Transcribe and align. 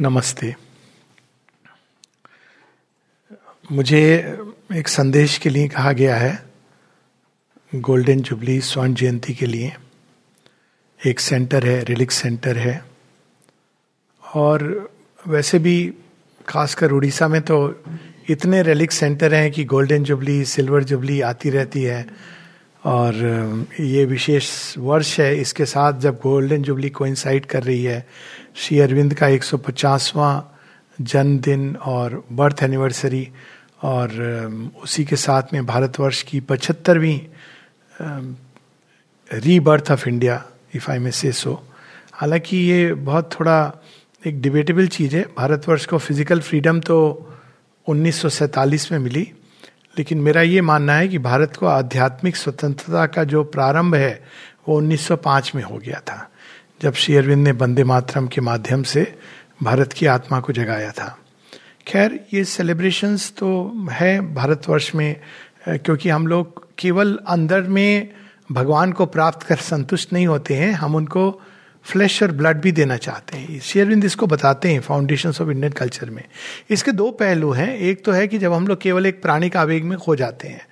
नमस्ते। 0.00 0.54
मुझे 3.72 4.34
एक 4.74 4.88
संदेश 4.88 5.38
के 5.38 5.50
लिए 5.50 5.68
कहा 5.68 5.92
गया 5.92 6.16
है, 6.16 6.42
गोल्डन 7.74 8.20
जुबली 8.20 8.60
स्वर्ण 8.60 8.94
जयंती 8.94 9.34
के 9.34 9.46
लिए। 9.46 9.72
एक 11.06 11.20
सेंटर 11.20 11.66
है, 11.66 11.84
रिलिक 11.84 12.10
सेंटर 12.10 12.58
है। 12.58 12.84
और 14.34 14.90
वैसे 15.26 15.58
भी 15.58 15.94
खासकर 16.48 16.90
उड़ीसा 16.90 17.28
में 17.28 17.42
तो 17.42 17.84
इतने 18.30 18.62
रेलिक 18.62 18.92
सेंटर 18.92 19.34
हैं 19.34 19.52
कि 19.52 19.64
गोल्डन 19.64 20.04
जुबली, 20.04 20.44
सिल्वर 20.44 20.84
जुबली 20.84 21.20
आती 21.20 21.50
रहती 21.50 21.82
है। 21.82 22.06
और 22.84 23.14
ये 23.80 24.04
विशेष 24.04 24.48
वर्ष 24.78 25.18
है। 25.20 25.36
इसके 25.40 25.64
साथ 25.66 26.00
जब 26.00 26.16
गोल्डन 26.22 26.62
जुबली 26.62 26.88
कोइंसाइड 26.90 27.46
कर 27.46 27.62
रही 27.62 27.84
है 27.84 28.06
श्री 28.56 28.78
अरविंद 28.80 29.14
का 29.14 29.28
150वां 29.28 30.40
जन्मदिन 30.98 31.76
और 31.76 32.22
बर्थ 32.32 32.62
एनिवर्सरी 32.62 33.28
और 33.84 34.10
उसी 34.82 35.04
के 35.04 35.16
साथ 35.16 35.52
में 35.52 35.64
भारतवर्ष 35.66 36.22
की 36.22 36.40
पचहत्तरवीं 36.40 37.18
rebirth 39.30 39.90
of 39.90 40.08
India 40.08 40.42
if 40.74 40.90
I 40.90 40.98
may 40.98 41.10
say 41.10 41.32
so 41.32 41.52
हालाँकि 42.14 42.56
ये 42.56 42.92
बहुत 42.94 43.30
थोड़ा 43.32 43.56
एक 44.24 44.40
डिबेटेबल 44.42 44.86
चीज़ 44.88 45.16
है। 45.16 45.22
भारतवर्ष 45.36 45.86
को 45.86 45.98
फ़िज़िकल 45.98 46.40
फ्रीडम 46.40 46.80
तो 46.80 46.98
उन्नीस 47.86 48.20
सौ 48.22 48.28
सैंतालीस 48.28 48.90
में 48.92 48.98
मिली। 48.98 49.30
लेकिन 49.98 50.18
मेरा 50.18 50.42
ये 50.42 50.60
मानना 50.60 50.94
है 50.94 51.08
कि 51.08 51.18
भारत 51.18 51.56
को 51.56 51.66
आध्यात्मिक 51.66 52.36
स्वतंत्रता 52.36 53.06
का 53.06 53.24
जो 53.24 53.42
प्रारंभ 53.44 53.94
है, 53.94 54.22
वो 54.68 54.80
1905 54.80 55.54
में 55.54 55.62
हो 55.62 55.76
गया 55.76 56.00
था, 56.00 56.30
जब 56.82 56.94
श्री 56.94 57.16
अरविंद 57.16 57.44
ने 57.44 57.52
वंदे 57.52 57.84
मातरम 57.84 58.26
के 58.26 58.40
माध्यम 58.40 58.82
से 58.82 59.06
भारत 59.62 59.92
की 59.92 60.06
आत्मा 60.06 60.40
को 60.40 60.52
जगाया 60.52 60.90
था। 60.90 61.16
खैर, 61.86 62.20
ये 62.34 62.44
सेलिब्रेशंस 62.44 63.32
तो 63.38 63.72
है 63.90 64.34
भारतवर्ष 64.34 64.94
में 64.94 65.20
क्योंकि 65.68 66.08
हम 66.08 66.26
लोग 66.26 66.66
केवल 66.78 67.18
अंदर 67.28 67.62
में 67.62 68.10
भगवान 68.52 68.92
को 68.92 69.06
प्राप्त 69.06 69.42
कर 69.42 69.56
संतुष्ट 69.56 70.12
नहीं 70.12 70.26
होते 70.26 70.54
हैं, 70.54 70.72
हम 70.72 70.94
उनको 70.94 71.40
फ्लैश 71.84 72.22
और 72.22 72.32
ब्लड 72.32 72.60
भी 72.60 72.72
देना 72.72 72.96
चाहते 72.96 73.36
हैं। 73.36 73.60
शेयरविंद 73.60 74.04
इसको 74.04 74.26
बताते 74.26 74.72
हैं 74.72 74.80
फाउंडेशन 74.80 75.28
ऑफ़ 75.28 75.50
इंडियन 75.50 75.72
कल्चर 75.72 76.10
में। 76.10 76.22
इसके 76.70 76.92
दो 76.92 77.10
पहलू 77.10 77.50
हैं। 77.50 77.76
एक 77.76 78.04
तो 78.04 78.12
है 78.12 78.28
कि 78.28 78.38
जब 78.38 78.52
हम 78.52 78.66
लोग 78.66 78.80
केवल 78.80 79.06
एक 79.06 79.22
प्राणी 79.22 79.50
का 79.50 79.60
आवेग 79.60 79.84
में 79.84 79.98
खो 79.98 80.16
जाते 80.16 80.48
हैं 80.48 80.66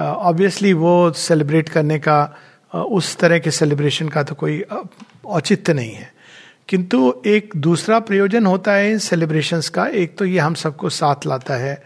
ऑब्वियसली 0.00 0.72
uh, 0.72 0.78
वो 0.78 1.12
सेलिब्रेट 1.12 1.68
करने 1.68 1.98
का 1.98 2.36
uh, 2.74 2.80
उस 2.80 3.16
तरह 3.16 3.38
के 3.38 3.50
सेलिब्रेशन 3.50 4.08
का 4.08 4.22
तो 4.22 4.34
कोई 4.34 4.64
औचित्य 5.26 5.72
नहीं 5.72 5.92
है। 5.92 6.12
किंतु 6.68 7.22
एक 7.26 7.50
दूसरा 7.56 7.98
प्रयोजन 7.98 8.46
होता 8.46 8.72
है 8.72 8.90
इन 8.90 8.98
सेलिब्रेशंस 8.98 9.68
का। 9.68 9.86
एक 9.86 10.16
तो 10.18 10.24
ये 10.24 10.38
हम 10.38 10.54
सबको 10.54 10.88
साथ 10.88 11.26
लाता 11.26 11.54
है। 11.54 11.82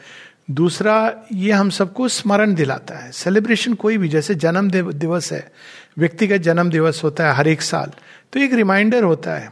दूसरा 0.50 1.12
ये 1.32 1.52
हम 1.52 1.70
सबको 1.70 2.08
स्मरण 2.08 2.54
दिलाता 2.54 2.94
है। 2.98 3.12
सेलिब्रेशन 3.12 3.74
कोई 3.74 3.98
भी 3.98 4.08
जैसे 4.08 4.34
जन्म 4.34 4.70
दिवस 4.70 5.32
है 5.32 5.52
व्यक्तिगत 5.98 6.36
जन्म 6.36 6.70
दिवस 6.70 7.00
होता 7.04 7.26
है 7.28 7.34
हर 7.34 7.48
एक 7.48 7.62
साल। 7.62 7.90
तो 8.32 8.40
एक 8.40 8.52
रिमाइंडर 8.52 9.04
होता 9.04 9.34
है, 9.34 9.50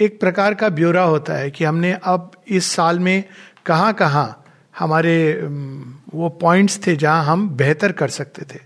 एक 0.00 0.20
प्रकार 0.20 0.54
का 0.54 0.68
ब्यौरा 0.68 1.02
होता 1.04 1.34
है 1.34 1.50
कि 1.50 1.64
हमने 1.64 1.92
अब 2.04 2.30
इस 2.48 2.70
साल 2.72 2.98
में 2.98 3.24
कहाँ 3.66 3.92
कहाँ 3.94 4.44
हमारे 4.74 5.16
वो 6.14 6.28
पॉइंट्स 6.40 6.78
थे 6.86 6.94
जहाँ 6.96 7.24
हम 7.24 7.48
बेहतर 7.50 7.92
कर 7.92 8.08
सकते 8.10 8.42
थे। 8.44 8.58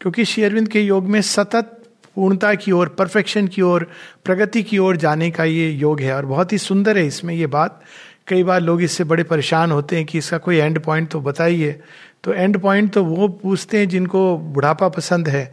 क्योंकि 0.00 0.24
शेयरविंद 0.24 0.68
के 0.68 0.80
योग 0.80 1.08
में 1.08 1.20
सतत 1.22 1.78
पूर्णता 2.16 2.54
की 2.54 2.72
ओर, 2.72 2.88
परफेक्शन 2.88 3.46
की 3.48 3.62
ओर, 3.62 3.86
प्रगति 4.24 4.62
की 4.62 4.78
ओर 4.78 4.96
जाने 4.96 5.30
का 5.30 5.44
ये 5.44 5.70
योग 5.70 6.00
है 6.00 6.14
और 6.14 6.26
बहुत 6.26 6.52
ही 6.52 6.58
सुंदर 6.58 6.98
है 6.98 7.06
इसमें 7.06 7.34
ये 7.34 7.46
बात। 7.46 7.80
कई 8.28 8.42
बार 8.42 8.60
लोग 8.60 8.82
इससे 8.82 9.04
बड़े 9.04 9.22
परेशान 9.24 9.70
होते 9.72 9.96
हैं 9.96 10.04
कि 10.06 10.18
इसका 10.18 10.38
कोई 10.38 10.56
एंड 10.56 10.78
पॉइंट 10.78 11.08
तो 11.10 11.20
बताइए। 11.20 11.80
तो 12.24 12.32
एंड 12.32 12.58
पॉइंट 12.58 12.92
तो 12.92 13.04
वो 13.04 13.28
पूछते 13.28 13.78
हैं 13.78 13.88
जिनको 13.88 14.36
बुढ़ापा 14.38 14.88
पसंद 14.88 15.28
है। 15.28 15.44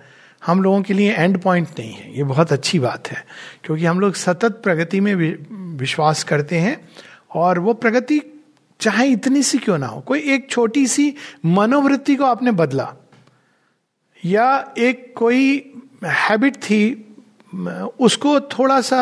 हम 0.44 0.62
लोगों 0.64 0.82
के 0.82 0.94
लिए 0.94 1.14
एंड 1.14 1.38
पॉइंट 1.42 1.80
नहीं 1.80 1.94
है। 1.94 2.18
ये 2.18 2.24
बहुत 2.24 2.52
अच्छी 2.52 2.80
बात 2.80 3.08
है, 3.08 3.24
क्योंकि 3.64 3.86
हम 3.86 4.00
लोग 4.00 4.14
सतत 4.16 4.62
प्रगति 4.64 5.00
में 5.00 5.14
विश्वास 5.78 6.24
करते 6.24 6.60
हैं 6.60 6.78
और 7.36 7.60
वो 7.60 7.74
प्रगति 7.76 8.22
चाहे 8.80 9.08
इतनी 9.08 9.44
सी 9.44 9.58
क्यों 9.58 9.78
ना 9.78 9.88
हो, 9.88 10.00
कोई 10.02 10.20
एक 10.34 10.50
छोटी 10.50 10.86
सी 10.88 11.14
मनोवृत्ति 11.46 12.16
को 12.16 12.26
आपने 12.26 12.52
बदला, 12.54 12.94
या 14.24 14.74
एक 14.78 15.14
कोई 15.18 15.74
हैबिट 16.06 16.56
थी, 16.56 17.06
उसको 18.00 18.40
थोड़ा 18.40 18.80
सा 18.82 19.02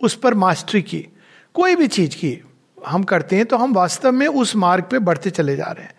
उस 0.00 0.14
पर 0.14 0.34
मास्टरी 0.34 0.82
की, 0.82 1.06
कोई 1.54 1.76
भी 1.76 1.86
चीज़ 1.88 2.16
की, 2.16 2.38
हम 2.78 3.02
करते 3.04 3.36
हैं 3.36 3.46
तो 3.46 3.56
हम 3.56 3.72
वास्तव 3.74 4.12
में 4.12 4.26
उस 4.26 4.54
मार्ग 4.56 4.84
पे 4.84 4.98
बढ़ते 5.00 5.30
चले 5.30 5.56
जा 5.56 5.64
रहे 5.66 5.84
हैं। 5.84 5.94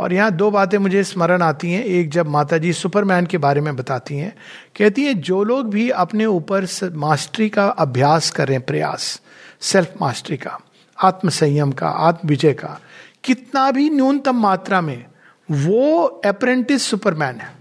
और 0.00 0.12
यहाँ 0.12 0.30
दो 0.30 0.50
बातें 0.50 0.78
मुझे 0.78 1.04
स्मरण 1.04 1.42
आती 1.42 1.72
हैं। 1.72 1.84
एक 1.84 2.10
जब 2.10 2.28
माता 2.28 2.58
जी 2.58 2.72
सुपरमैन 2.72 3.26
के 3.26 3.38
बारे 3.38 3.60
में 3.60 3.76
बताती 3.76 4.16
हैं, 4.16 4.36
कहती 4.78 5.02
हैं, 5.02 5.20
जो 5.20 5.44
लोग 5.44 5.70
भी 5.70 5.90
अपने 5.90 6.26
ऊपर 6.26 6.66
मास्टरी 6.94 7.48
का 7.48 7.66
अभ्यास 7.66 8.30
कर, 8.30 8.58
प्रयास, 8.58 9.20
सेल्फ 9.60 9.94
मास्टरी 10.00 10.36
का 10.36 10.58
आत्म 11.02 11.28
संयम 11.28 11.72
का 11.72 11.88
आत्म 11.88 12.28
विजय 12.28 12.52
का, 12.52 12.80
कितना 13.24 13.70
भी 13.70 13.90
न्यूनतम 13.90 14.36
मात्रा 14.36 14.80
में, 14.80 15.04
वो 15.50 16.04
अप्रेंटिस 16.04 16.82
सुपरमैन 16.82 17.34
है। 17.34 17.52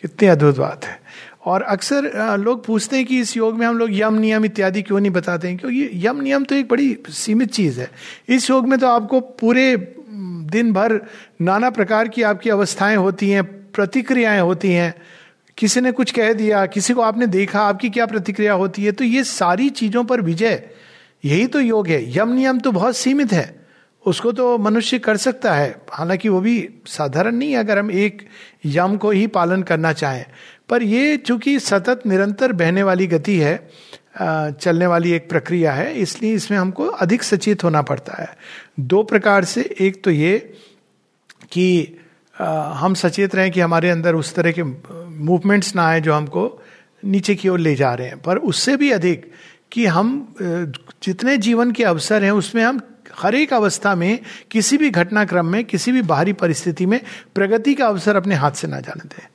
कितनी 0.00 0.28
अद्भुत 0.28 0.58
बात 0.58 0.84
है। 0.84 1.00
और 1.44 1.62
अक्सर 1.62 2.36
लोग 2.36 2.64
पूछते 2.64 2.96
हैं 2.96 3.06
कि 3.06 3.20
इस 3.20 3.36
योग 3.36 3.54
में 3.54 3.66
हम 3.66 3.78
लोग 3.78 3.88
यम 3.92 4.14
नियम 4.14 4.44
इत्यादि 4.44 4.82
क्यों 4.82 5.00
नहीं 5.00 5.10
बताते 5.10 5.48
हैं? 5.48 5.58
क्योंकि 5.58 5.90
यम 5.94 6.20
नियम 6.20 6.44
तो 6.44 6.54
एक 6.54 6.68
बड़ी 6.68 6.98
सीमित 7.08 7.52
चीज़ 7.52 7.80
है। 7.80 7.90
इस 8.28 8.50
योग 8.50 8.68
में 8.68 8.78
तो 8.78 8.88
आपको 8.88 9.20
पूरे 9.20 9.94
दिन 10.48 10.72
भर 10.72 11.00
नाना 11.42 11.70
प्रकार 11.70 12.08
की 12.08 12.22
आपकी 12.22 12.50
अवस्थाएँ 12.50 12.96
होती 12.96 13.30
हैं, 13.30 13.44
प्रतिक्रियाएँ 13.44 14.40
होती 14.40 14.72
हैं। 14.72 14.94
किसी 15.56 15.80
ने 15.80 15.92
कुछ 15.92 16.10
कह 16.10 16.32
दिया, 16.32 16.66
किसी 16.66 16.94
को 16.94 17.00
आपने 17.00 17.26
देखा, 17.26 17.60
आपकी 17.60 17.90
क्या 17.90 18.06
प्रतिक्रिया 18.06 18.52
होती 18.52 18.84
है? 18.84 18.92
तो 18.92 19.04
ये 19.04 19.24
सारी 19.24 19.70
चीज़ों 19.70 20.04
पर 20.04 20.20
विजय। 20.20 20.62
यही 21.24 21.46
तो 21.46 21.60
योग 21.60 21.88
है। 21.88 22.18
यम 22.18 22.28
नियम 22.28 22.58
तो 22.58 22.72
बहुत 22.72 22.96
सीमित 22.96 23.32
है। 23.32 23.66
उसको 24.06 24.32
तो 24.32 24.58
मनुष्य 24.58 24.98
कर 24.98 25.16
सकता 25.16 25.54
है। 25.54 25.76
हालाँकि 25.90 26.28
वो 26.28 26.40
भी 26.40 26.68
साधारण 26.86 27.34
नहीं 27.34 27.52
है, 27.52 27.56
अगर 27.56 27.78
हम 27.78 27.90
एक 27.90 28.28
यम 28.66 28.96
को 28.96 29.10
ही 29.10 29.26
पालन 29.26 29.62
करना 29.62 29.92
चाहें। 29.92 30.24
पर 30.68 30.82
ये 30.82 31.16
चूँकि 31.16 31.60
सतत 31.60 32.00
निरंतर 32.06 32.52
बहने 32.52 32.82
वाली 32.82 33.06
गति 33.06 33.38
है 33.38 33.68
चलने 34.20 34.86
वाली 34.86 35.12
एक 35.12 35.28
प्रक्रिया 35.28 35.72
है, 35.72 35.92
इसलिए 35.94 36.34
इसमें 36.34 36.58
हमको 36.58 36.86
अधिक 36.86 37.22
सचेत 37.22 37.64
होना 37.64 37.82
पड़ता 37.82 38.22
है। 38.22 38.36
दो 38.80 39.02
प्रकार 39.02 39.44
से, 39.44 39.62
एक 39.80 40.02
तो 40.04 40.10
ये 40.10 40.38
कि 41.52 41.96
हम 42.34 42.94
सचेत 42.94 43.34
रहें 43.34 43.50
कि 43.50 43.60
हमारे 43.60 43.90
अंदर 43.90 44.14
उस 44.14 44.34
तरह 44.34 44.52
के 44.52 44.62
मूवमेंट्स 44.62 45.74
ना 45.76 45.86
आए 45.88 46.00
जो 46.00 46.14
हमको 46.14 46.62
नीचे 47.04 47.34
की 47.34 47.48
ओर 47.48 47.58
ले 47.58 47.74
जा 47.74 47.92
रहे 47.94 48.08
हैं। 48.08 48.20
पर 48.22 48.36
उससे 48.36 48.76
भी 48.76 48.90
अधिक 48.90 49.30
कि 49.72 49.86
हम 49.86 50.34
जितने 51.02 51.36
जीवन 51.38 51.72
के 51.72 51.84
अवसर 51.84 52.24
हैं, 52.24 52.30
उसमें 52.30 52.62
हम 52.62 52.80
हर 53.16 53.34
एक 53.34 53.52
अवस्था 53.54 53.94
में, 53.94 54.18
किसी 54.50 54.76
भी 54.76 54.90
घटनाक्रम 54.90 55.46
में, 55.46 55.64
किसी 55.64 55.92
भी 55.92 56.02
बाहरी 56.02 56.32
परिस्थिति 56.32 56.86
में 56.86 57.00
प्रगति 57.34 57.74
का 57.74 57.86
अवसर 57.86 58.16
अपने 58.16 58.34
हाथ 58.34 58.52
से 58.52 58.68
ना 58.68 58.80
जाने 58.80 59.08
दें। 59.08 59.26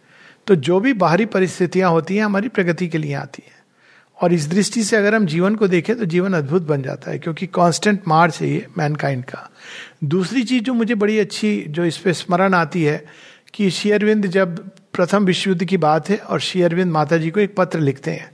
तो 0.48 0.56
जो 0.56 0.80
भी 0.80 0.94
बाहरी 0.94 1.26
परिस्थितियाँ 1.26 1.90
होती 1.92 2.16
हैं, 2.16 2.24
हमारी 2.24 2.48
प्रगति 2.48 2.88
के 2.88 2.98
लिए 2.98 3.14
आती 3.14 3.44
हैं। 3.46 3.63
और 4.20 4.34
इस 4.34 4.48
दृष्टि 4.50 4.84
से 4.84 4.96
अगर 4.96 5.16
हम 5.16 5.26
जीवन 5.26 5.56
को 5.56 5.68
देखें 5.68 5.96
तो 5.96 6.06
जीवन 6.06 6.34
अद्भुत 6.34 6.62
बन 6.62 6.82
जाता 6.82 7.12
है, 7.12 7.20
क्योंकि 7.20 7.48
कांस्टेंट 7.48 8.02
मार्च 8.08 8.42
है 8.42 8.50
ये 8.50 8.66
मैनकाइंड 8.78 9.24
का। 9.24 9.50
दूसरी 10.04 10.44
चीज़ 10.44 10.64
जो 10.64 10.74
मुझे 10.74 10.96
बड़ी 10.96 11.18
अच्छी, 11.20 11.60
जो 11.62 11.86
इस 11.86 11.98
पर 11.98 12.14
स्मरण 12.14 12.54
आती 12.54 12.84
है 12.84 13.04
कि 13.54 13.70
शेयरविंद 13.70 14.28
जब 14.28 14.58
प्रथम 14.94 15.26
विश्व 15.26 15.50
युद्ध 15.50 15.64
की 15.66 15.78
बात 15.78 16.10
है 16.10 16.18
और 16.18 16.40
शेयरविंद 16.42 16.92
माता 16.92 17.18
जी 17.18 17.30
को 17.32 17.40
एक 17.40 17.56
पत्र 17.56 17.80
लिखते 17.80 18.12
हैं 18.12 18.32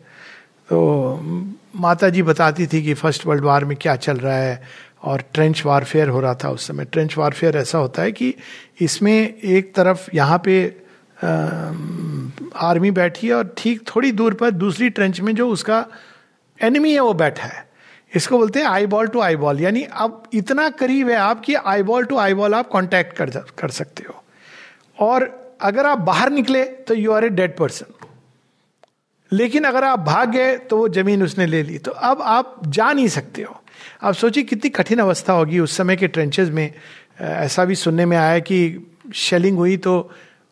तो 0.69 1.29
माता 1.75 2.09
जी 2.09 2.21
बताती 2.23 2.67
थी 2.67 2.81
कि 2.83 2.93
फ़र्स्ट 2.93 3.25
वर्ल्ड 3.25 3.43
वार 3.43 3.65
में 3.65 3.75
क्या 3.77 3.95
चल 3.95 4.17
रहा 4.17 4.37
है 4.37 4.61
और 5.03 5.23
ट्रेंच 5.33 5.63
वारफेयर 5.65 6.09
हो 6.09 6.19
रहा 6.19 6.33
था 6.33 6.49
उस 6.49 6.67
समय। 6.67 6.85
ट्रेंच 6.85 7.17
वारफेयर 7.17 7.57
ऐसा 7.57 7.77
होता 7.77 8.01
है 8.01 8.11
कि 8.11 8.33
इसमें 8.81 9.13
एक 9.33 9.73
तरफ़ 9.75 10.09
यहाँ 10.13 10.41
पे 10.45 10.59
आर्मी 12.55 12.91
बैठी 12.91 13.27
है 13.27 13.33
और 13.33 13.53
ठीक 13.57 13.81
थोड़ी 13.87 14.11
दूर 14.11 14.33
पर 14.33 14.51
दूसरी 14.51 14.89
ट्रेंच 14.89 15.19
में 15.21 15.33
जो 15.35 15.49
उसका 15.49 15.85
एनिमी 16.59 16.91
है, 16.93 16.99
वो 16.99 17.13
बैठा 17.13 17.45
है। 17.45 17.67
इसको 18.13 18.37
बोलते 18.37 18.59
हैं 18.59 18.67
eye 18.67 18.85
ball 18.85 19.07
to 19.07 19.19
eye 19.21 19.35
ball 19.35 19.61
यानी 19.61 19.83
अब 19.83 20.23
इतना 20.33 20.69
करीब 20.69 21.09
है 21.09 21.15
आप 21.17 21.41
कि 21.41 21.53
eye 21.53 21.83
ball 21.83 22.05
to 22.05 22.17
eye 22.17 22.33
ball 22.33 22.53
आप 22.55 22.69
कांटेक्ट 22.71 23.15
कर 23.17 23.29
कर 23.59 23.69
सकते 23.71 24.03
हो। 24.09 24.23
और 24.99 25.57
अगर 25.61 25.85
आप 25.85 25.97
बाहर 25.99 26.29
निकले 26.31 26.63
तो 26.63 26.93
you 26.93 27.11
are 27.11 27.25
a 27.25 27.29
dead 27.29 27.55
person 27.57 27.93
लेकिन 29.31 29.63
अगर 29.63 29.83
आप 29.83 29.99
भाग 29.99 30.31
गए 30.31 30.57
तो 30.57 30.77
वो 30.77 30.87
ज़मीन 30.89 31.23
उसने 31.23 31.45
ले 31.45 31.61
ली। 31.63 31.77
तो 31.77 31.91
अब 31.91 32.21
आप 32.21 32.61
जा 32.67 32.91
नहीं 32.93 33.07
सकते 33.07 33.41
हो। 33.41 33.61
आप 34.03 34.13
सोचिए 34.13 34.43
कितनी 34.43 34.69
कठिन 34.69 34.99
अवस्था 34.99 35.33
होगी 35.33 35.59
उस 35.59 35.75
समय 35.77 35.95
के 35.95 36.07
ट्रेंचेज 36.07 36.49
में। 36.49 36.73
ऐसा 37.19 37.65
भी 37.65 37.75
सुनने 37.75 38.05
में 38.05 38.17
आया 38.17 38.39
कि 38.39 38.59
शेलिंग 39.15 39.57
हुई 39.57 39.77
तो 39.77 39.99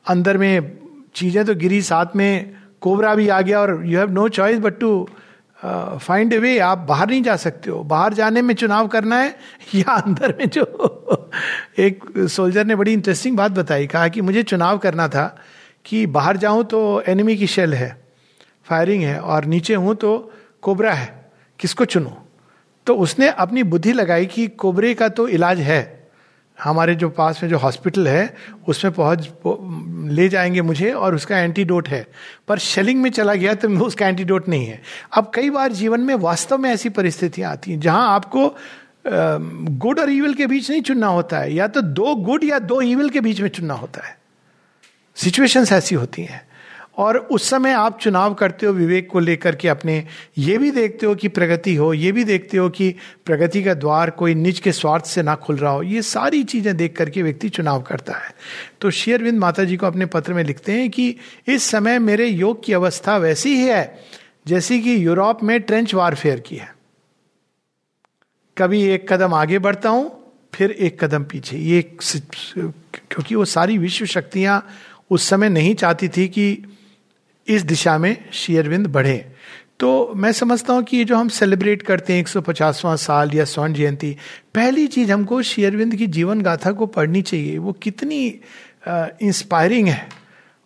अंदर 0.06 0.38
में 0.38 0.77
चीज़ें 1.17 1.45
तो 1.45 1.55
गिरी 1.55 1.81
साथ 1.81 2.05
में 2.15 2.55
कोबरा 2.81 3.15
भी 3.15 3.27
आ 3.27 3.41
गया 3.41 3.59
और 3.61 3.85
you 3.85 3.99
have 3.99 4.11
no 4.11 4.27
choice 4.29 4.59
but 4.59 4.79
to 4.79 5.09
find 5.63 6.33
uh, 6.33 6.39
way 6.39 6.59
आप 6.59 6.77
बाहर 6.77 7.09
नहीं 7.09 7.23
जा 7.23 7.35
सकते 7.35 7.69
हो। 7.69 7.83
बाहर 7.83 8.13
जाने 8.13 8.41
में 8.41 8.55
चुनाव 8.55 8.87
करना 8.87 9.15
है 9.15 9.35
या 9.75 9.93
अंदर 9.93 10.35
में 10.39 10.49
जो 10.49 11.31
एक 11.79 12.03
सोल्जर 12.17 12.65
ने 12.65 12.75
बड़ी 12.75 12.93
इंटरेस्टिंग 12.93 13.37
बात 13.37 13.51
बताई। 13.51 13.87
कहा 13.87 14.07
कि 14.07 14.21
मुझे 14.21 14.43
चुनाव 14.43 14.77
करना 14.77 15.07
था 15.07 15.41
कि 15.85 16.05
बाहर 16.05 16.37
जाऊँ 16.37 16.63
तो 16.63 17.01
एनिमी 17.01 17.35
की 17.37 17.47
शेल 17.47 17.73
है 17.73 18.05
फायरिंग 18.65 19.03
है 19.03 19.19
और 19.19 19.45
नीचे 19.45 19.75
हूँ 19.75 19.95
तो 19.95 20.33
कोबरा 20.61 20.93
है। 20.93 21.31
किसको 21.59 21.85
चुनूं? 21.85 22.11
तो 22.87 22.95
उसने 22.95 23.27
अपनी 23.27 23.63
बुद्धि 23.63 23.93
लगाई 23.93 24.25
कि 24.25 24.47
कोबरे 24.47 24.93
का 24.93 25.09
तो 25.09 25.27
इलाज 25.27 25.59
है। 25.59 25.96
हमारे 26.63 26.95
जो 26.95 27.09
पास 27.09 27.39
में 27.44 27.50
जो 27.50 27.57
हॉस्पिटल 27.57 28.07
है, 28.07 28.36
उसमें 28.68 28.94
पहुँच 28.94 29.30
ले 30.12 30.30
जाएँगे 30.30 30.62
मुझे 30.62 30.92
और 30.92 31.15
उसका 31.15 31.39
एंटीडोट 31.39 31.89
है। 31.89 32.06
पर 32.48 32.57
शेलिंग 32.59 33.01
में 33.01 33.09
चला 33.12 33.33
गया 33.33 33.54
तो 33.54 33.69
उसका 33.86 34.07
एंटीडोट 34.07 34.50
नहीं 34.50 34.65
है। 34.65 34.81
अब 35.13 35.31
कई 35.36 35.50
बार 35.50 35.71
जीवन 35.71 36.01
में 36.01 36.15
वास्तव 36.15 36.57
में 36.57 36.69
ऐसी 36.69 36.89
परिस्थितियाँ 36.89 37.51
आती 37.51 37.71
हैं, 37.71 37.80
जहाँ 37.80 38.09
आपको 38.15 38.56
गुड 39.77 40.00
और 40.00 40.12
ईविल 40.12 40.33
के 40.33 40.48
बीच 40.48 40.69
नहीं 40.71 40.81
चुनना 40.81 41.07
होता 41.07 41.39
है। 41.39 41.54
या 41.54 41.68
तो 41.68 41.81
दो 41.81 42.15
गुड 42.15 42.44
या 42.44 42.60
दो 42.60 42.81
ईविल 42.81 43.10
के 43.10 43.21
बीच 43.21 43.42
में 43.42 43.50
चुनना 43.50 43.74
होता 43.74 44.07
है। 44.07 44.18
सिचुएशंस 45.15 45.71
ऐसी 45.71 45.95
होती 45.95 46.21
हैं। 46.21 46.46
और 46.97 47.17
उस 47.17 47.49
समय 47.49 47.71
आप 47.71 47.99
चुनाव 47.99 48.33
करते 48.33 48.65
हो 48.65 48.71
विवेक 48.73 49.09
को 49.09 49.19
लेकर 49.19 49.55
के 49.55 49.67
अपने, 49.67 50.03
ये 50.38 50.57
भी 50.57 50.71
देखते 50.71 51.05
हो 51.05 51.15
कि 51.15 51.27
प्रगति 51.27 51.73
हो, 51.75 51.94
ये 51.94 52.11
भी 52.11 52.23
देखते 52.23 52.57
हो 52.57 52.69
कि 52.69 52.89
प्रगति 53.25 53.63
का 53.63 53.73
द्वार 53.73 54.09
कोई 54.09 54.35
निज 54.35 54.59
के 54.59 54.71
स्वार्थ 54.71 55.05
से 55.05 55.23
ना 55.23 55.35
खुल 55.35 55.57
रहा 55.57 55.71
हो, 55.71 55.83
ये 55.83 56.01
सारी 56.01 56.44
चीज़ें 56.44 56.75
देख 56.77 56.95
करके 56.97 57.23
व्यक्ति 57.23 57.49
चुनाव 57.49 57.81
करता 57.81 58.13
है। 58.13 58.33
तो 58.81 58.91
शेयरविंद 58.91 59.39
माता 59.39 59.63
जी 59.63 59.77
को 59.77 59.85
अपने 59.85 60.05
पत्र 60.05 60.33
में 60.33 60.44
लिखते 60.44 60.71
हैं 60.71 60.89
कि 60.89 61.15
इस 61.47 61.63
समय 61.63 61.99
मेरे 61.99 62.27
योग 62.27 62.63
की 62.65 62.73
अवस्था 62.73 63.17
वैसी 63.17 63.55
ही 63.55 63.67
है, 63.67 64.00
जैसी 64.47 64.81
कि 64.81 65.05
यूरोप 65.05 65.43
में 65.43 65.59
ट्रेंच 65.61 65.93
वारफेयर 65.93 66.39
की 66.39 66.55
है। 66.55 66.75
कभी 68.57 68.81
एक 68.83 69.11
कदम 69.11 69.33
आगे 69.33 69.59
बढ़ता 69.59 69.89
हूँ, 69.89 70.11
फिर 70.53 70.71
एक 70.71 71.03
कदम 71.03 71.23
पीछे। 71.23 71.57
ये 71.57 71.81
क्योंकि 71.81 73.35
वो 73.35 73.45
सारी 73.45 73.77
विश्व 73.77 74.05
शक्तियाँ 74.05 74.65
उस 75.11 75.27
समय 75.29 75.50
नहीं 75.50 75.73
चाहती 75.75 76.07
थी 76.07 76.27
कि 76.27 76.63
इस 77.47 77.63
दिशा 77.63 77.97
में 77.97 78.15
शेयरविंद 78.33 78.88
बढ़े। 78.88 79.17
तो 79.79 80.13
मैं 80.15 80.31
समझता 80.31 80.73
हूँ 80.73 80.83
कि 80.83 80.97
ये 80.97 81.03
जो 81.03 81.15
हम 81.15 81.27
सेलिब्रेट 81.29 81.81
करते 81.81 82.13
हैं 82.13 82.19
150वां 82.19 82.95
साल 82.97 83.33
या 83.33 83.44
स्वर्ण 83.45 83.73
जयंती, 83.73 84.15
पहली 84.55 84.88
चीज़ 84.88 85.11
हमको 85.11 85.41
शेयरविंद 85.41 85.95
की 85.95 86.07
जीवन 86.07 86.41
गाथा 86.41 86.71
को 86.71 86.85
पढ़नी 86.88 87.21
चाहिए। 87.21 87.57
वो 87.57 87.73
कितनी 87.73 88.25
इंस्पायरिंग 88.88 89.88
है। 89.88 90.07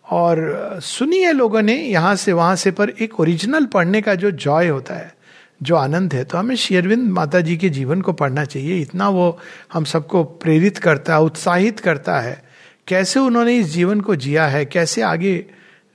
और 0.04 0.78
सुनी 0.82 1.18
है 1.18 1.32
लोगों 1.32 1.62
ने 1.62 1.74
यहाँ 1.74 2.14
से 2.16 2.32
वहाँ 2.32 2.56
से 2.56 2.70
पर 2.70 2.90
एक 3.00 3.20
ओरिजिनल 3.20 3.66
पढ़ने 3.66 4.00
का 4.02 4.14
जो 4.14 4.30
जॉय 4.30 4.68
होता 4.68 4.94
है, 4.94 5.14
जो 5.62 5.76
आनंद 5.76 6.14
है 6.14 6.24
तो 6.24 6.38
हमें 6.38 6.54
शेयरविंद 6.56 7.10
माता 7.10 7.40
जी 7.40 7.56
के 7.56 7.68
जीवन 7.68 8.00
को 8.00 8.12
पढ़ना 8.12 8.44
चाहिए। 8.44 8.80
इतना 8.80 9.08
वो 9.08 9.38
हम 9.72 9.84
सबको 9.84 10.22
प्रेरित 10.24 10.78
करता 10.78 11.14
है 11.14 11.20
उत्साहित 11.20 11.80
करता 11.80 12.18
है। 12.20 12.42
कैसे 12.88 13.20
उन्होंने 13.20 13.56
इस 13.56 13.66
जीवन 13.66 14.00
को 14.00 14.16
जिया 14.16 14.46
है? 14.46 14.64
कैसे 14.64 15.02
आगे 15.02 15.44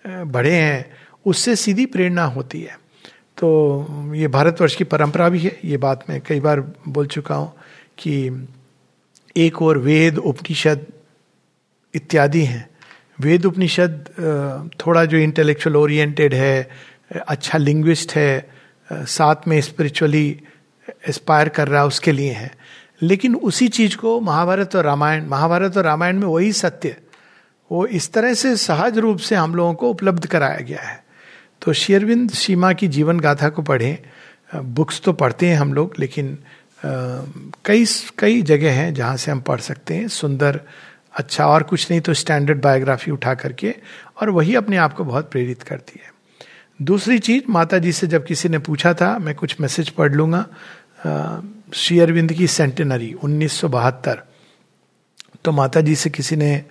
बढ़े 0.07 0.55
हैं, 0.55 0.85
उससे 1.25 1.55
सीधी 1.55 1.85
प्रेरणा 1.85 2.23
होती 2.25 2.61
है। 2.61 2.77
तो 3.37 4.13
ये 4.15 4.27
भारतवर्ष 4.27 4.75
की 4.75 4.83
परंपरा 4.83 5.29
भी 5.29 5.39
है, 5.39 5.57
ये 5.65 5.77
बात 5.77 6.03
मैं 6.09 6.21
कई 6.27 6.39
बार 6.39 6.59
बोल 6.87 7.07
चुका 7.07 7.35
हूँ 7.35 7.53
कि 7.97 8.47
एक 9.37 9.61
और 9.61 9.77
वेद, 9.77 10.17
उपनिषद 10.17 10.85
इत्यादि 11.93 12.43
हैं। 12.43 12.69
वेद, 13.19 13.45
उपनिषद 13.45 14.71
थोड़ा 14.79 15.05
जो 15.05 15.17
इंटेलेक्चुअल 15.17 15.75
ओरिएंटेड 15.75 16.33
है 16.33 16.69
अच्छा 17.27 17.57
लिंग्विस्ट 17.57 18.15
है 18.15 18.49
साथ 18.89 19.47
में 19.47 19.59
स्पिरिचुअली 19.61 20.39
एस्पायर 21.09 21.49
कर 21.49 21.67
रहा 21.67 21.81
है, 21.81 21.87
उसके 21.87 22.11
लिए 22.11 22.31
है। 22.31 22.51
लेकिन 23.01 23.35
उसी 23.35 23.67
चीज़ 23.67 23.97
को 23.97 24.19
महाभारत 24.21 24.75
और 24.75 24.83
रामायण, 24.83 25.25
महाभारत 25.25 25.77
और 25.77 25.83
रामायण 25.83 26.19
में 26.19 26.27
वही 26.27 26.51
सत्य 26.53 26.95
वो 27.71 27.85
इस 27.87 28.11
तरह 28.13 28.33
से 28.33 28.55
सहज 28.57 28.97
रूप 28.97 29.17
से 29.19 29.35
हम 29.35 29.55
लोगों 29.55 29.73
को 29.73 29.89
उपलब्ध 29.89 30.25
कराया 30.25 30.59
गया 30.59 30.81
है। 30.81 31.03
तो 31.61 31.73
शेरविंद 31.73 32.29
सीमा 32.31 32.71
की 32.73 32.87
जीवन 32.87 33.19
गाथा 33.19 33.49
को 33.49 33.61
पढ़ें। 33.61 33.97
बुक्स 34.73 35.01
तो 35.01 35.13
पढ़ते 35.13 35.47
हैं 35.47 35.57
हम 35.57 35.73
लोग, 35.73 35.93
लेकिन 35.99 36.37
कई 37.65 37.85
कई 38.19 38.41
जगह 38.41 38.73
हैं 38.73 38.93
जहाँ 38.93 39.17
से 39.17 39.31
हम 39.31 39.41
पढ़ 39.41 39.59
सकते 39.59 39.95
हैं। 39.95 40.07
सुंदर 40.09 40.59
अच्छा 41.13 41.45
और 41.45 41.63
कुछ 41.63 41.89
नहीं 41.91 42.01
तो 42.01 42.13
स्टैंडर्ड 42.13 42.61
बायोग्राफी 42.61 43.11
उठा 43.11 43.33
करके 43.33 43.73
और 44.21 44.29
वही 44.29 44.55
अपने 44.55 44.77
आप 44.77 44.93
को 44.93 45.03
बहुत 45.03 45.31
प्रेरित 45.31 45.63
करती 45.63 45.99
है। 46.03 46.11
दूसरी 46.79 47.19
चीज़ 47.19 47.43
माता 47.49 47.77
जी 47.77 47.91
से 47.91 48.07
जब 48.07 48.25
किसी 48.25 48.49
ने 48.49 48.57
पूछा 48.59 48.93
था, 48.93 49.17
मैं 49.19 49.35
कुछ 49.35 49.59
मैसेज 49.61 49.89
पढ़ 49.89 50.13
लूँगा। 50.13 50.45
श्री 51.73 51.99
अरविंद 51.99 52.33
की 52.33 52.47
सेंटेनरी 52.47 53.13
उन्नीस 53.13 53.53
सौ 53.53 53.67
बहत्तर। 53.69 54.21
तो 55.45 55.51
माता 55.51 55.81
जी 55.81 55.95
से 55.95 56.09
किसी 56.09 56.35
ने 56.35 56.63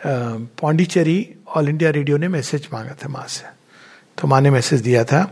पौंडीचेरी 0.00 1.18
ऑल 1.56 1.68
इंडिया 1.68 1.90
रेडियो 1.90 2.16
ने 2.16 2.28
मैसेज 2.28 2.68
मांगा 2.72 2.94
था 3.02 3.08
माँ 3.08 3.26
से। 3.28 3.46
तो 4.18 4.28
माँ 4.28 4.40
ने 4.40 4.50
मैसेज 4.50 4.80
दिया 4.80 5.04
था 5.04 5.22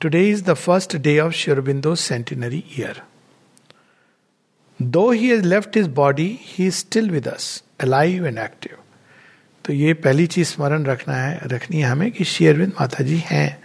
today 0.00 0.28
is 0.30 0.42
the 0.44 0.54
first 0.54 0.96
day 0.96 1.18
of 1.20 1.32
Sri Aurobindo 1.34 1.94
centenary 1.94 2.62
year 2.78 3.02
though 4.80 5.10
he 5.10 5.28
has 5.28 5.44
left 5.44 5.76
his 5.76 5.86
body 5.94 6.28
he 6.42 6.66
is 6.66 6.74
still 6.76 7.10
with 7.10 7.28
us 7.28 7.62
alive 7.80 8.26
and 8.26 8.38
active 8.38 8.76
तो 9.64 9.72
ये 9.72 9.92
पहली 9.94 10.26
चीज़ 10.26 10.48
स्मरण 10.48 10.84
रखना 10.84 11.14
है, 11.14 11.40
रखनी 11.44 11.80
है 11.80 11.88
हमें 11.88 12.10
कि 12.12 12.24
शेयरविंद 12.24 12.72
माता 12.80 13.04
जी 13.04 13.16
हैं। 13.26 13.62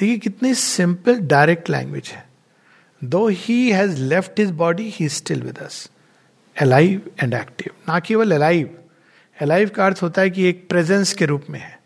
देखिए 0.00 0.16
कितनी 0.18 0.54
सिंपल 0.54 1.18
डायरेक्ट 1.26 1.68
लैंग्वेज 1.70 2.08
है। 2.08 2.24
Though 3.02 3.26
he 3.28 3.70
has 3.70 3.98
left 3.98 4.40
his 4.40 4.50
body 4.62 4.88
he 4.94 5.08
still 5.08 5.42
with 5.42 5.58
us 5.58 5.88
alive 6.56 7.10
and 7.22 7.34
active 7.34 7.74
ना 7.88 7.98
केवल 8.00 8.34
अलाइव 8.34 8.70
अलाइव 9.38 9.70
का 9.76 9.86
अर्थ 9.86 10.02
होता 10.02 10.22
है 10.22 10.30
कि 10.30 10.44
एक 10.48 10.68
प्रेजेंस 10.68 11.12
के 11.12 11.26
रूप 11.26 11.44
में 11.50 11.58
है, 11.60 11.78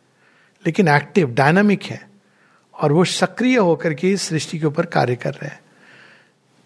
लेकिन 0.64 0.88
एक्टिव 0.88 1.30
डायनामिक 1.30 1.82
है, 1.82 2.00
और 2.74 2.92
वो 2.92 3.04
सक्रिय 3.04 3.56
होकर 3.56 3.94
के 3.94 4.10
इस 4.12 4.22
सृष्टि 4.22 4.58
के 4.58 4.66
ऊपर 4.66 4.86
कार्य 4.86 5.16
कर 5.16 5.32
रहे 5.32 5.48
हैं। 5.48 5.60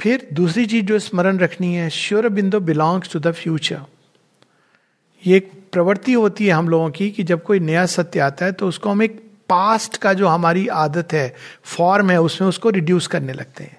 फिर 0.00 0.26
दूसरी 0.32 0.67
चीज़ 0.67 0.84
जो 0.84 0.99
स्मरण 0.99 1.38
रखनी 1.38 1.75
है 1.75 1.88
श्योर 1.90 2.29
बिंदु 2.29 2.61
बिलोंग्स 2.61 3.12
टू 3.12 3.19
द 3.19 3.32
फ्यूचर 3.32 3.81
ये 5.25 5.37
एक 5.37 5.50
प्रवृत्ति 5.73 6.12
होती 6.12 6.46
है 6.46 6.52
हम 6.52 6.69
लोगों 6.69 6.90
की 6.90 7.11
कि 7.11 7.23
जब 7.23 7.43
कोई 7.43 7.61
नया 7.61 7.84
सत्य 7.87 8.20
आता 8.20 8.44
है 8.44 8.52
तो 8.52 8.69
उसको 8.69 8.90
हम 8.90 9.02
एक 9.02 9.20
पास्ट 9.49 9.96
का 9.96 10.12
जो 10.12 10.26
हमारी 10.29 10.67
आदत 10.69 11.12
है 11.12 11.34
फॉर्म 11.64 12.11
है, 12.11 12.20
उसमें 12.20 12.49
उसको 12.49 12.70
रिड्यूस 12.70 13.06
करने 13.06 13.32
लगते 13.32 13.64
हैं। 13.64 13.76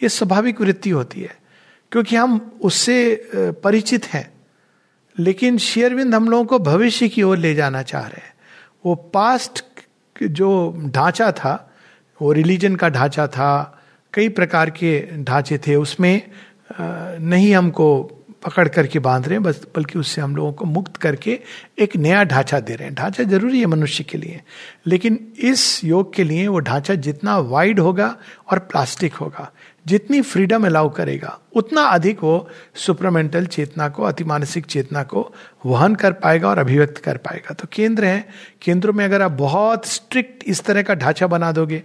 ये 0.00 0.08
स्वाभाविक 0.08 0.60
वृत्ति 0.60 0.90
होती 0.90 1.20
है, 1.20 1.36
क्योंकि 1.92 2.16
हम 2.16 2.58
उससे 2.62 3.30
परिचित 3.34 4.06
हैं। 4.06 4.30
लेकिन 5.18 5.58
शेयरविंद 5.58 6.14
हम 6.14 6.28
लोगों 6.28 6.44
को 6.44 6.58
भविष्य 6.58 7.08
की 7.08 7.22
ओर 7.22 7.38
ले 7.38 7.54
जाना 7.54 7.82
चाह 7.82 8.02
रहे 8.02 8.26
हैं। 8.26 8.34
वो 8.86 8.94
पास्ट 8.94 9.64
जो 10.22 10.74
ढांचा 10.86 11.30
था, 11.32 11.54
वो 12.20 12.32
रिलीजन 12.32 12.76
का 12.76 12.88
ढांचा 12.88 13.26
था, 13.26 13.80
कई 14.14 14.28
प्रकार 14.28 14.70
के 14.70 15.08
ढांचे 15.24 15.58
थे, 15.58 15.74
उसमें 15.74 16.22
नहीं 16.80 17.54
हमको 17.54 18.02
पकड़ 18.44 18.66
करके 18.68 18.98
बाँध 18.98 19.26
रहे 19.26 19.34
हैं, 19.34 19.42
बस, 19.42 19.62
बल्कि 19.76 19.98
उससे 19.98 20.20
हम 20.20 20.36
लोगों 20.36 20.52
को 20.52 20.64
मुक्त 20.64 20.96
करके 20.96 21.38
एक 21.78 21.96
नया 21.96 22.22
ढांचा 22.24 22.60
दे 22.60 22.74
रहे 22.74 22.88
हैं। 22.88 22.94
ढांचा 22.94 23.24
ज़रूरी 23.24 23.60
है 23.60 23.66
मनुष्य 23.66 24.04
के 24.04 24.18
लिए, 24.18 24.40
लेकिन 24.86 25.18
इस 25.38 25.84
योग 25.84 26.14
के 26.14 26.24
लिए 26.24 26.46
वो 26.48 26.58
ढांचा 26.60 26.94
जितना 26.94 27.38
वाइड 27.38 27.80
होगा 27.80 28.16
और 28.50 28.58
प्लास्टिक 28.58 29.14
होगा। 29.14 29.50
जितनी 29.88 30.20
फ्रीडम 30.20 30.66
अलाउ 30.66 30.88
करेगा, 30.88 31.38
उतना 31.54 31.82
अधिक 31.82 32.22
वो 32.22 32.48
सुप्रमेंटल 32.74 33.46
चेतना 33.46 33.88
को, 33.88 34.02
अतिमानसिक 34.02 34.66
चेतना 34.66 35.02
को 35.02 35.34
वहन 35.66 35.94
कर 35.94 36.12
पाएगा 36.12 36.48
और 36.48 36.58
अभिव्यक्त 36.58 36.98
कर 36.98 37.16
पाएगा। 37.16 37.54
तो 37.54 37.68
केंद्र 37.72 38.04
है। 38.04 38.28
केंद्रों 38.62 38.92
में 38.92 39.04
अगर 39.04 39.22
आप 39.22 39.30
बहुत 39.30 39.86
स्ट्रिक्ट 39.86 40.44
इस 40.46 40.64
तरह 40.64 40.82
का 40.82 40.94
ढांचा 40.94 41.26
बना 41.26 41.52
दोगे 41.52 41.82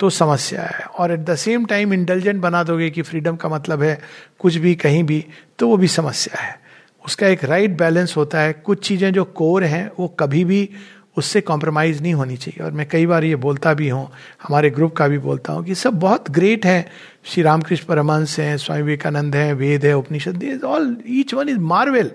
तो 0.00 0.10
समस्या 0.10 0.62
है। 0.62 0.84
और 0.84 1.12
at 1.12 1.20
the 1.20 1.34
same 1.34 1.64
time 1.64 1.92
intelligent 1.92 2.40
बना 2.40 2.62
दोगे 2.62 2.90
कि 2.90 3.02
फ्रीडम 3.02 3.36
का 3.36 3.48
मतलब 3.48 3.82
है 3.82 4.00
कुछ 4.38 4.56
भी, 4.56 4.74
कहीं 4.74 5.04
भी 5.04 5.26
तो 5.58 5.68
वो 5.68 5.76
भी 5.76 5.88
समस्या 5.88 6.40
है। 6.40 6.60
उसका 7.06 7.26
एक 7.26 7.44
राइट 7.44 7.66
right 7.66 7.82
बैलेंस 7.82 8.14
होता 8.16 8.40
है। 8.40 8.52
कुछ 8.52 8.88
चीज़ें 8.88 9.12
जो 9.12 9.24
कोर 9.24 9.64
हैं, 9.64 9.90
वो 10.00 10.08
कभी 10.08 10.44
भी 10.44 10.70
उससे 11.16 11.40
कॉम्प्रोमाइज़ 11.40 12.02
नहीं 12.02 12.14
होनी 12.14 12.36
चाहिए। 12.36 12.64
और 12.64 12.70
मैं 12.70 12.88
कई 12.88 13.06
बार 13.06 13.24
ये 13.24 13.36
बोलता 13.36 13.74
भी 13.74 13.88
हूँ, 13.88 14.10
हमारे 14.42 14.70
ग्रुप 14.70 14.96
का 14.96 15.08
भी 15.08 15.18
बोलता 15.18 15.52
हूँ 15.52 15.64
कि 15.64 15.74
सब 15.74 15.94
बहुत 15.94 16.30
ग्रेट 16.30 16.66
है 16.66 16.86
श्री 17.26 17.42
रामकृष्ण 17.42 17.86
परमहंस 17.86 18.38
हैं, 18.38 18.56
स्वामी 18.56 18.82
विवेकानंद 18.82 19.36
हैं, 19.36 19.52
वेद 19.54 19.84
है, 19.84 19.96
Upanishad 19.96 20.64
all 20.64 20.96
each 21.10 21.34
one 21.34 21.48
is 21.48 21.58
marvel 21.58 22.10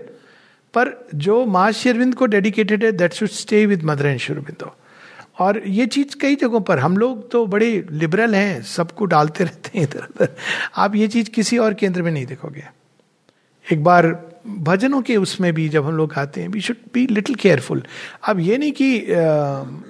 पर 0.74 0.92
जो 1.16 1.46
माँ 1.46 1.68
अरविंद 1.72 2.14
को 2.16 2.26
डेडिकेटेड 2.26 2.84
है 2.84 2.92
that 2.92 3.14
should 3.14 3.30
stay 3.30 3.66
with 3.66 3.84
mother 3.86 4.06
and 4.08 4.20
Sri Aurobindo 4.20 4.76
और 5.40 5.62
ये 5.68 5.86
चीज़ 5.88 6.16
कई 6.22 6.36
जगहों 6.36 6.62
पर, 6.62 6.80
हम 6.80 6.98
लोग 6.98 7.30
तो 7.32 7.46
बड़े 7.46 7.86
लिबरल 7.92 8.36
हैं, 8.36 8.62
सबको 8.64 9.06
डालते 9.06 9.44
रहते 9.44 9.78
हैं 9.78 9.86
इधर 9.86 10.06
उधर। 10.06 10.36
आप 10.76 10.96
ये 10.96 11.08
चीज़ 11.08 11.30
किसी 11.30 11.58
और 11.58 11.74
केंद्र 11.74 12.02
में 12.02 12.12
नहीं 12.12 12.26
देखोगे। 12.26 12.64
एक 13.66 13.84
बार 13.84 14.08
भजनों 14.48 15.02
के 15.02 15.16
उसमें 15.18 15.54
भी 15.54 15.68
जब 15.70 15.86
हम 15.86 15.96
लोग 15.98 16.14
गाते 16.14 16.42
हैं 16.42 16.48
we 16.50 16.62
should 16.62 16.78
be 16.94 17.06
little 17.08 17.36
careful 17.36 17.84
अब 18.28 18.40
ये 18.40 18.58
नहीं 18.58 18.72
कि 18.72 19.00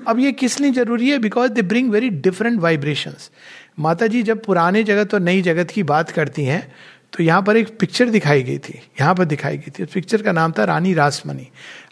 अब 0.07 0.19
ये 0.19 0.31
किस 0.31 0.59
लिए 0.59 0.71
ज़रूरी 0.71 1.09
है? 1.09 1.17
Because 1.19 1.51
they 1.51 1.61
bring 1.61 1.91
very 1.91 2.09
different 2.09 2.59
vibrations 2.61 3.29
माता 3.81 4.07
जी 4.07 4.21
जब 4.23 4.43
पुराने 4.43 4.83
जगत 4.83 5.13
और 5.13 5.19
नई 5.21 5.41
जगत 5.41 5.71
की 5.71 5.83
बात 5.85 6.09
करती 6.11 6.43
हैं 6.45 6.61
तो 7.13 7.23
यहाँ 7.23 7.41
पर 7.41 7.57
एक 7.57 7.77
पिक्चर 7.79 8.09
दिखाई 8.09 8.43
गई 8.43 8.57
थी, 8.59 8.73
यहाँ 8.99 9.15
पर 9.15 9.25
दिखाई 9.25 9.57
गई 9.57 9.71
थी। 9.71 9.83
उस 9.83 9.93
पिक्चर 9.93 10.21
का 10.21 10.31
नाम 10.31 10.51
था 10.51 10.63
रानी 10.63 10.93
रासमनी। 10.93 11.47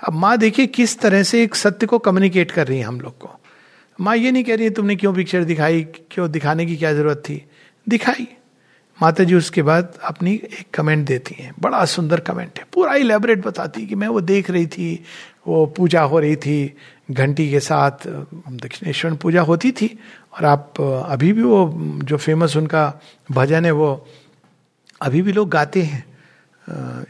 अब 0.08 0.13
माँ 0.15 0.38
देखिए 0.38 0.67
किस 0.67 0.98
तरह 1.00 1.24
से 1.24 1.43
एक 1.43 1.55
सत्य 1.55 1.86
को 1.86 2.00
कम्युनिकेट 2.00 2.51
कर 2.51 2.67
रही 2.67 2.77
है 2.79 2.86
हम 2.86 3.00
लोग 3.01 3.17
को। 3.17 3.29
माँ 4.00 4.15
ये 4.15 4.31
नहीं 4.31 4.43
कह 4.43 4.55
रही 4.55 4.65
है, 4.65 4.72
तुमने 4.72 4.96
क्यों 4.96 5.13
पिक्चर 5.13 5.43
दिखाई? 5.43 5.81
क्यों 6.12 6.29
दिखाने 6.31 6.65
की 6.65 6.75
क्या 6.75 6.93
ज़रूरत 6.93 7.17
थी? 7.19 7.43
दिखाई। 7.88 8.27
माता 9.01 9.23
जी 9.23 9.35
उसके 9.35 9.61
बाद 9.61 9.93
अपनी 10.03 10.33
एक 10.33 10.65
कमेंट 10.73 11.05
देती 11.07 11.35
हैं। 11.39 11.53
बड़ा 11.59 11.83
सुंदर 11.85 12.19
कमेंट 12.19 12.59
है। 12.59 12.65
पूरा 12.73 12.95
इलेबरेट 12.95 13.45
बताती 13.45 13.85
कि 13.87 13.95
मैं 13.95 14.07
वो 14.07 14.21
देख 14.21 14.49
रही 14.51 14.67
थी, 14.67 15.03
वो 15.47 15.65
पूजा 15.65 16.01
हो 16.01 16.19
रही 16.19 16.35
थी, 16.35 16.75
घंटी 17.11 17.49
के 17.51 17.59
साथ 17.59 18.07
दक्षिणेश्वर 18.07 19.13
पूजा 19.13 19.41
होती 19.41 19.71
थी 19.71 19.87
और 20.33 20.45
आप 20.45 20.81
अभी 20.81 21.31
भी 21.33 21.43
वो 21.43 21.61
जो 22.03 22.17
फ़ेमस 22.17 22.55
उनका 22.57 22.93
भजन 23.31 23.65
है 23.65 23.71
वो 23.71 23.89
अभी 25.01 25.21
भी 25.21 25.31
लोग 25.31 25.49
गाते 25.49 25.81
हैं। 25.81 26.03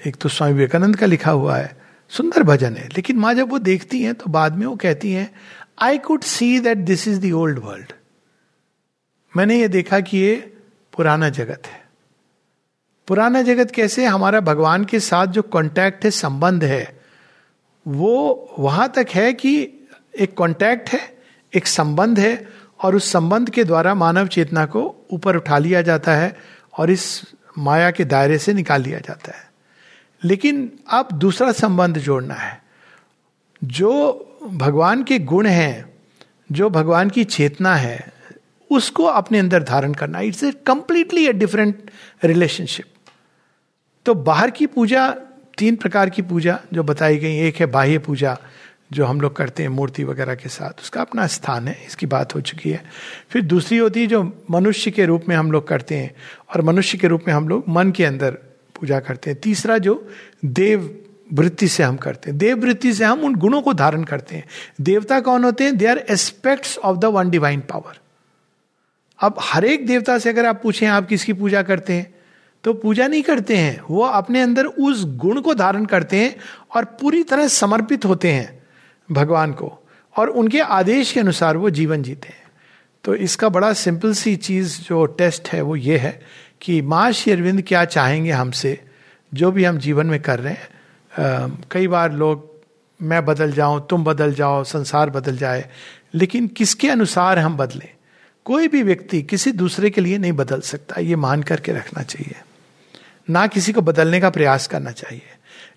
एक 0.08 0.16
तो 0.16 0.30
स्वामी 0.30 0.54
विवेकानंद 0.54 0.96
का 0.96 1.06
लिखा 1.06 1.32
हुआ 1.32 1.58
है। 1.58 1.78
सुंदर 2.12 2.44
भजन 2.44 2.76
है। 2.76 2.88
लेकिन 2.88 3.18
माँ 3.18 3.34
जब 3.34 3.50
वो 3.50 3.60
देखती 3.60 4.02
हैं 4.02 4.14
तो 4.16 4.30
बाद 4.30 4.56
में 4.58 4.66
वो 4.68 4.76
कहती 4.76 5.12
हैं 5.12 5.30
I 5.82 5.98
could 5.98 6.22
see 6.22 6.60
that 6.60 6.78
this 6.78 7.08
is 7.08 7.20
the 7.22 7.32
old 7.32 7.60
world 7.60 7.94
मैंने 9.34 9.60
ये 9.60 9.68
देखा 9.68 10.00
कि 10.00 10.18
ये 10.18 10.59
पुराना 11.00 11.30
जगत 11.30 11.64
है। 11.66 11.90
पुराना 13.08 13.42
जगत 13.42 13.72
कैसे? 13.72 14.06
हमारा 14.06 14.40
भगवान 14.40 14.86
के 14.86 15.00
साथ 15.00 15.28
जो 15.28 15.42
कांटेक्ट 15.42 16.06
है, 16.06 16.12
संबंध 16.12 16.64
है, 16.64 17.00
वो 17.88 18.50
वहाँ 18.60 18.90
तक 18.96 19.08
है 19.16 19.34
कि 19.34 19.74
एक 20.20 20.38
कांटेक्ट 20.38 20.90
है, 20.90 21.18
एक 21.56 21.68
संबंध 21.68 22.20
है, 22.20 22.48
और 22.84 22.96
उस 22.96 23.12
संबंध 23.12 23.50
के 23.50 23.64
द्वारा 23.64 23.94
मानव 23.96 24.28
चेतना 24.28 24.66
को 24.66 25.08
ऊपर 25.12 25.36
उठा 25.36 25.58
लिया 25.58 25.82
जाता 25.82 26.16
है 26.16 26.38
और 26.78 26.90
इस 26.90 27.22
माया 27.58 27.92
के 27.92 28.06
दायरे 28.06 28.38
से 28.38 28.54
निकाल 28.54 28.82
लिया 28.82 29.00
जाता 29.00 29.32
है। 29.32 29.52
लेकिन 30.24 30.80
अब 30.90 31.08
दूसरा 31.14 31.52
संबंध 31.52 31.98
जोड़ना 31.98 32.34
है। 32.34 32.64
जो 33.64 34.26
भगवान 34.54 35.04
के 35.04 35.20
गुण 35.20 35.46
हैं, 35.46 35.94
जो 36.52 36.70
भगवान 36.70 37.10
की 37.10 37.24
चेतना 37.24 37.76
है 37.76 38.19
उसको 38.70 39.04
अपने 39.04 39.40
अंदर 39.40 39.64
धारण 39.64 39.94
करना। 39.94 40.20
It's 40.20 40.44
a 40.44 40.52
completely 40.66 41.28
a 41.28 41.34
different 41.34 41.92
relationship 42.24 42.86
तो 44.06 44.14
बाहर 44.16 44.52
की 44.52 44.66
पूजा, 44.66 45.10
तीन 45.58 45.76
प्रकार 45.76 46.10
की 46.10 46.22
पूजा 46.22 46.60
जो 46.74 46.84
बताई 46.84 47.18
गई, 47.18 47.38
एक 47.38 47.56
है 47.56 47.66
बाह्य 47.66 47.98
पूजा, 47.98 48.38
जो 48.92 49.06
हम 49.06 49.22
लोग 49.22 49.36
करते 49.36 49.64
हैं 49.64 49.70
मूर्ति 49.70 50.04
वगैरह 50.04 50.36
के 50.36 50.50
साथ। 50.50 50.82
उसका 50.82 51.02
अपना 51.02 51.28
स्थान 51.28 51.68
है, 51.68 51.78
इसकी 51.88 52.06
बात 52.06 52.36
हो 52.36 52.42
चुकी 52.42 52.70
है। 52.70 52.82
फिर 53.30 53.42
दूसरी 53.42 53.78
होती 53.78 54.02
है 54.02 54.08
जो 54.08 54.22
मनुष्य 54.52 54.92
के 54.92 55.06
रूप 55.06 55.26
में 55.30 55.36
हम 55.36 55.52
लोग 55.52 55.68
करते 55.68 55.96
हैं, 55.96 56.16
और 56.50 56.62
मनुष्य 56.62 56.98
के 56.98 57.08
रूप 57.08 57.24
में 57.28 57.34
हम 57.34 57.50
लोग 57.50 57.64
मन 57.70 57.92
के 57.92 58.06
अंदर 58.06 58.32
पूजा 58.76 59.00
करते 59.00 59.30
हैं। 59.30 59.40
तीसरा 59.40 59.78
जो 59.78 60.08
देव 60.46 61.00
वृत्ति 61.34 61.68
से 61.68 61.84
हम 61.84 61.98
करते 61.98 62.30
हैं। 62.30 62.38
देव 62.38 62.60
वृत्ति 62.60 62.94
से 62.94 63.06
हम 63.06 63.22
उन 63.22 63.36
गुणों 63.36 63.62
को 63.62 63.74
धारण 63.74 64.04
करते 64.04 64.36
हैं। 64.36 64.46
देवता 64.82 65.20
कौन 65.20 65.44
होते 65.44 65.64
हैं? 65.64 65.78
They 65.78 65.86
are 65.86 66.06
aspects 66.10 66.78
of 66.78 66.98
the 66.98 67.06
one 67.06 67.30
divine 67.30 67.60
power 67.60 68.00
अब 69.22 69.36
हर 69.40 69.66
एक 69.66 69.88
देवता 69.88 70.20
से 70.20 70.30
अगर 70.30 70.46
आप 70.46 70.60
पूछें, 70.64 70.88
आप 70.88 71.08
किसकी 71.08 71.34
पूजा 71.34 71.62
करते 71.62 71.94
हैं? 71.94 72.16
तो 72.64 72.74
पूजा 72.74 73.08
नहीं 73.08 73.22
करते 73.22 73.58
हैं। 73.58 73.82
वो 73.90 74.04
अपने 74.04 74.42
अंदर 74.42 74.66
उस 74.66 75.06
गुण 75.06 75.42
को 75.42 75.54
धारण 75.54 75.86
करते 75.86 76.18
हैं 76.18 76.36
और 76.76 76.86
पूरी 76.86 77.24
तरह 77.24 77.48
समर्पित 77.48 78.06
होते 78.06 78.32
हैं 78.32 78.64
भगवान 79.12 79.52
को। 79.52 79.88
और 80.18 80.30
उनके 80.30 80.60
आदेश 80.60 81.12
के 81.12 81.20
अनुसार 81.20 81.58
वो 81.58 81.70
जीवन 81.70 82.04
जीते 82.04 82.28
हैं। 82.28 82.44
तो 83.04 83.16
इसका 83.16 83.50
बड़ा 83.50 83.74
सिंपल 83.74 84.14
सी 84.14 84.36
चीज़ 84.36 84.82
जो 84.82 85.06
टेस्ट 85.06 85.48
है, 85.48 85.62
वो 85.62 85.76
ये 85.76 85.98
है 85.98 86.22
कि 86.62 86.82
माँ 86.82 87.12
श्री 87.12 87.34
अरविंद 87.34 87.62
क्या 87.62 87.86
चाहेंगे 87.86 88.32
हमसे, 88.32 88.80
जो 89.34 89.52
भी 89.52 89.64
हम 89.64 89.78
जीवन 89.78 90.06
में 90.06 90.22
कर 90.22 90.40
रहे 90.40 90.54
हैं। 90.54 90.70
कई 91.72 91.88
बार 91.88 92.14
लोग, 92.14 92.62
मैं 93.02 93.26
बदल 93.26 93.52
जाऊँ, 93.52 93.88
तुम 93.90 94.04
बदल 94.04 94.34
जाओ, 94.34 94.64
संसार 94.64 95.10
बदल 95.10 95.38
जाए, 95.38 95.70
लेकिन 96.14 96.48
किसके 96.48 96.90
अनुसार 96.90 97.40
हम 97.40 97.58
बदलें? 97.58 97.90
कोई 98.50 98.68
भी 98.68 98.84
व्यक्ति 98.84 99.22
किसी 99.22 99.52
दूसरे 99.52 99.90
के 99.90 100.02
लिए 100.02 100.18
नहीं 100.18 100.32
बदल 100.32 100.62
सकता। 100.62 101.02
ये 101.02 101.16
मान 101.16 101.44
करके 101.44 101.72
रखना 101.72 102.04
चाहिए। 102.04 102.36
ना 103.30 103.48
किसी 103.48 103.74
को 103.74 103.82
बदलने 103.82 104.22
का 104.22 104.30
प्रयास 104.30 104.68
करना 104.68 104.92
चाहिए। 104.92 105.22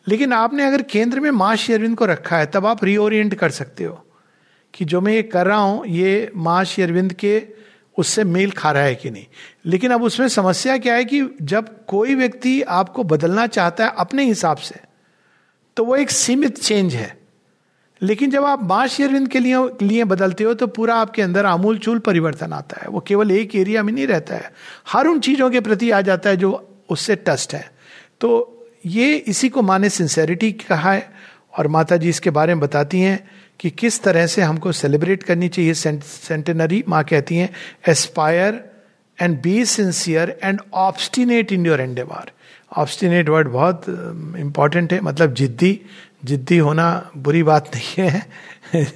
लेकिन 0.09 0.33
आपने 0.33 0.67
अगर 0.67 0.83
केंद्र 0.83 1.21
में 1.21 1.31
माँ 1.31 1.57
शेरविंद 1.57 1.97
को 1.97 2.07
रखा 2.07 2.39
है, 2.39 2.47
तब 2.47 2.67
आप 2.67 2.85
रीओरिएंट 2.85 3.35
कर 3.35 3.51
सकते 3.51 3.85
हो 3.85 4.07
कि 4.75 4.85
जो 4.85 5.01
मैं 5.01 5.13
ये 5.13 5.23
कर 5.23 5.47
रहा 5.47 5.59
हूँ, 5.59 5.87
ये 5.87 6.33
माँ 6.37 6.65
शेरविंद 6.65 7.13
के 7.13 7.47
उससे 7.99 8.25
मेल 8.25 8.51
खा 8.51 8.73
रहा 8.73 8.83
है 8.83 8.95
कि 8.95 9.11
नहीं। 9.11 9.27
लेकिन 9.67 9.91
अब 9.91 10.03
उसमें 10.03 10.29
समस्या 10.29 10.79
क्या 10.79 10.95
है 10.95 11.05
कि 11.05 11.23
जब 11.43 11.87
कोई 11.87 12.15
व्यक्ति 12.15 12.63
आपको 12.63 13.05
बदलना 13.05 13.47
चाहता 13.47 13.87
है 13.87 13.95
अपने 13.99 14.25
हिसाब 14.25 14.57
से 14.57 14.81
तो 15.77 15.85
वो 15.85 15.97
एक 15.97 16.11
सीमित 16.11 16.59
चेंज 16.59 16.95
है। 16.95 17.22
लेकिन 18.03 18.31
जब 18.31 18.45
आप 18.45 18.63
माँ 18.63 18.87
शेरविंद 18.89 19.29
के 19.29 19.39
लिए 19.39 19.57
लिए 19.83 20.05
बदलते 20.05 20.45
हो 20.45 20.55
तो 20.55 20.67
पूरा 20.69 20.95
आपके 20.97 21.23
अंदर 21.23 21.47
आमूल 21.47 21.79
चूल 21.79 21.99
परिवर्तन 21.99 22.53
आता 22.53 22.81
है। 22.83 22.89
वो 22.89 23.01
केवल 23.01 23.31
एक 23.31 23.55
एरिया 23.57 23.83
में 23.83 23.93
नहीं 23.93 24.07
रहता 24.07 24.35
है। 24.35 24.51
हर 24.89 25.07
उन 25.07 25.21
चीज़ों 25.21 25.51
के 25.51 25.61
प्रति 25.61 25.91
आ 25.91 26.01
जाता 26.01 26.31
है 26.31 26.37
जो 26.37 26.51
उससे 26.91 27.17
टस्ट 27.19 27.55
है। 27.55 27.71
तो 28.21 28.69
ये 28.87 29.15
इसी 29.17 29.49
को 29.49 29.63
माने 29.63 29.89
सिंसेरिटी 29.89 30.53
कहा 30.53 30.93
है 30.93 31.11
और 31.59 31.69
माता 31.69 31.97
जी 31.97 32.09
इसके 32.09 32.31
बारे 32.31 32.55
में 32.55 32.61
बताती 32.61 33.01
हैं 33.01 33.19
कि 33.61 33.71
किस 33.71 34.03
तरह 34.03 34.27
से 34.27 34.43
हमको 34.43 34.73
सेलिब्रेट 34.73 35.23
करनी 35.23 35.49
चाहिए। 35.49 35.75
सेंटेनरी 35.75 36.83
माँ 36.89 37.05
कहती 37.05 37.37
हैं 37.37 37.51
aspire 37.89 38.65
and 39.19 39.41
be 39.43 39.65
sincere 39.65 40.39
and 40.43 40.61
obstinate 40.75 41.53
in 41.53 41.67
your 41.67 41.81
endeavour 41.81 42.31
obstinate 42.73 43.29
word 43.29 43.49
बहुत 43.49 43.85
इंपॉर्टेंट 44.39 44.93
है 44.93 45.01
मतलब 45.01 45.35
जिद्दी 45.35 45.81
जिद्दी 46.23 46.59
होना 46.59 47.11
बुरी 47.17 47.43
बात 47.43 47.71
नहीं 47.75 48.05
है। 48.05 48.87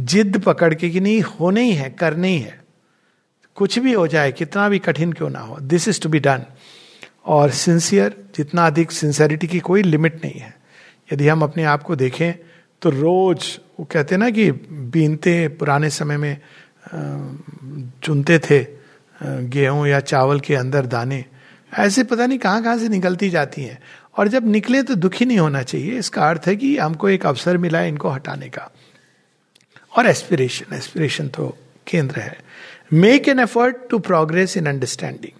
जिद 0.00 0.38
पकड़ 0.38 0.72
के 0.74 0.90
कि 0.90 1.00
नहीं, 1.00 1.20
होने 1.20 1.62
ही 1.62 1.72
है, 1.72 1.90
करने 1.90 2.28
ही 2.28 2.38
है। 2.38 2.60
कुछ 3.56 3.78
भी 3.78 3.92
हो 3.92 4.06
जाए, 4.06 4.32
कितना 4.32 4.68
भी 4.68 4.78
कठिन 4.78 5.12
क्यों 5.12 5.30
ना 5.30 5.40
हो 5.40 5.58
this 5.60 5.88
is 5.88 6.00
to 6.02 6.08
be 6.08 6.18
done 6.18 6.42
और 7.26 7.50
सिंसियर 7.50 8.16
जितना 8.36 8.66
अधिक 8.66 8.92
सिंसेरिटी 8.92 9.46
की 9.46 9.60
कोई 9.60 9.82
लिमिट 9.82 10.24
नहीं 10.24 10.40
है। 10.40 10.54
यदि 11.12 11.28
हम 11.28 11.42
अपने 11.42 11.64
आप 11.64 11.82
को 11.82 11.96
देखें 11.96 12.32
तो 12.82 12.90
रोज, 12.90 13.58
वो 13.80 13.84
कहते 13.84 14.14
हैं 14.14 14.20
ना 14.20 14.30
कि 14.30 14.50
बीनते 14.92 15.48
पुराने 15.48 15.90
समय 15.90 16.16
में 16.16 16.36
चुनते 18.02 18.38
थे 18.40 18.64
गेहूँ 19.22 19.86
या 19.88 20.00
चावल 20.00 20.40
के 20.40 20.54
अंदर 20.54 20.86
दाने। 20.86 21.24
ऐसे 21.72 22.04
पता 22.04 22.26
नहीं 22.26 22.38
कहाँ 22.38 22.62
कहाँ 22.62 22.78
से 22.78 22.88
निकलती 22.88 23.30
जाती 23.30 23.62
हैं। 23.62 23.78
और 24.16 24.28
जब 24.28 24.46
निकले 24.46 24.82
तो 24.82 24.94
दुखी 24.94 25.24
नहीं 25.24 25.38
होना 25.38 25.62
चाहिए। 25.62 25.98
इसका 25.98 26.28
अर्थ 26.28 26.46
है 26.46 26.56
कि 26.56 26.76
हमको 26.78 27.08
एक 27.08 27.26
अवसर 27.26 27.58
मिला 27.58 27.78
है 27.78 27.88
इनको 27.88 28.08
हटाने 28.08 28.48
का। 28.48 28.70
और 29.92 30.06
एस्पिरेशन 30.06 30.74
एस्पिरेशन 30.76 31.28
तो 31.28 31.56
केंद्र 31.86 32.20
है। 32.20 32.38
Make 32.92 33.28
an 33.28 33.38
effort 33.38 33.76
to 33.90 33.98
progress 33.98 34.56
in 34.56 34.66
understanding 34.66 35.38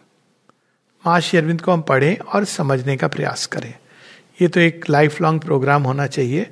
माँ 1.04 1.20
अरविंद 1.20 1.60
को 1.60 1.72
हम 1.72 1.82
पढ़ें 1.82 2.16
और 2.18 2.44
समझने 2.44 2.96
का 2.96 3.08
प्रयास 3.08 3.46
करें। 3.46 3.74
ये 4.42 4.48
तो 4.48 4.60
एक 4.60 4.88
लाइफ 4.90 5.20
लॉन्ग 5.20 5.40
प्रोग्राम 5.40 5.82
होना 5.82 6.06
चाहिए 6.06 6.50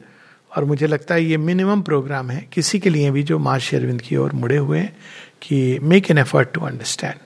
और 0.56 0.64
मुझे 0.64 0.86
लगता 0.86 1.14
है 1.14 1.24
ये 1.24 1.36
मिनिमम 1.36 1.82
प्रोग्राम 1.82 2.30
है। 2.30 2.40
किसी 2.52 2.78
के 2.78 2.90
लिए 2.90 3.10
भी 3.10 3.22
जो 3.22 3.38
माँ 3.38 3.58
अरविंद 3.58 4.00
की 4.00 4.16
ओर 4.16 4.32
मुड़े 4.32 4.56
हुए 4.56 4.78
हैं 4.78 4.96
कि 5.42 5.78
make 5.82 6.10
an 6.10 6.18
effort 6.18 6.52
to 6.54 6.60
understand 6.60 7.18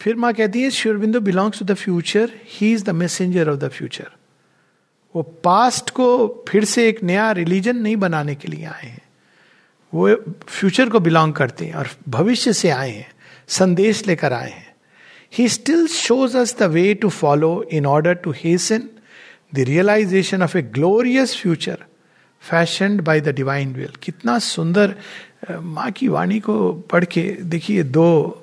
फिर 0.00 0.16
माँ 0.16 0.32
कहती 0.34 0.62
है 0.62 0.70
श्योरबिंदु 0.70 1.20
belongs 1.20 1.58
to 1.58 1.64
the 1.64 1.74
future 1.74 2.30
he 2.50 2.72
is 2.72 2.84
the 2.84 2.90
messenger 2.90 3.48
of 3.50 3.58
the 3.58 3.68
future 3.68 4.10
वो 5.14 5.22
पास्ट 5.44 5.90
को 5.90 6.06
फिर 6.48 6.64
से 6.64 6.88
एक 6.88 7.02
नया 7.02 7.30
रिलीजन 7.32 7.76
नहीं 7.76 7.96
बनाने 7.96 8.34
के 8.34 8.48
लिए 8.48 8.64
आए 8.64 8.86
हैं। 8.86 9.02
वो 9.92 10.14
फ्यूचर 10.48 10.88
को 10.90 11.00
बिलोंग 11.00 11.32
करते 11.34 11.66
हैं 11.66 11.74
और 11.74 11.88
भविष्य 12.08 12.52
से 12.52 12.70
आए 12.70 12.90
हैं, 12.90 13.06
संदेश 13.48 14.06
लेकर 14.06 14.32
आए 14.32 14.50
हैं। 14.50 14.74
He 15.32 15.48
still 15.48 15.86
shows 15.86 16.36
us 16.38 16.56
the 16.58 16.62
way 16.62 16.92
to 16.94 17.08
follow 17.10 17.50
in 17.72 17.86
order 17.86 18.14
to 18.14 18.34
hasten 18.36 18.88
the 19.54 19.58
realisation 19.58 20.42
of 20.42 20.58
a 20.58 20.62
glorious 20.62 21.36
future 21.36 21.84
fashion 22.42 23.00
by 23.00 23.20
the 23.20 23.34
divine 23.34 23.72
will 23.74 23.92
कितना 24.02 24.38
सुंदर 24.38 24.94
माँ 25.50 25.90
की 25.90 26.08
वाणी 26.08 26.40
को 26.40 26.72
पढ़ 26.90 27.04
के 27.04 27.22
देखिए, 27.42 27.82
दो 27.82 28.42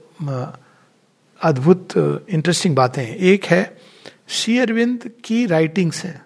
अद्भुत 1.44 1.94
इंटरेस्टिंग 2.30 2.76
बातें 2.76 3.04
हैं। 3.06 3.16
एक 3.16 3.46
है, 3.46 3.78
श्री 4.28 4.58
अरविंद 4.60 5.12
की 5.26 5.46
राइटिंग्स 5.46 6.04
हैं, 6.06 6.26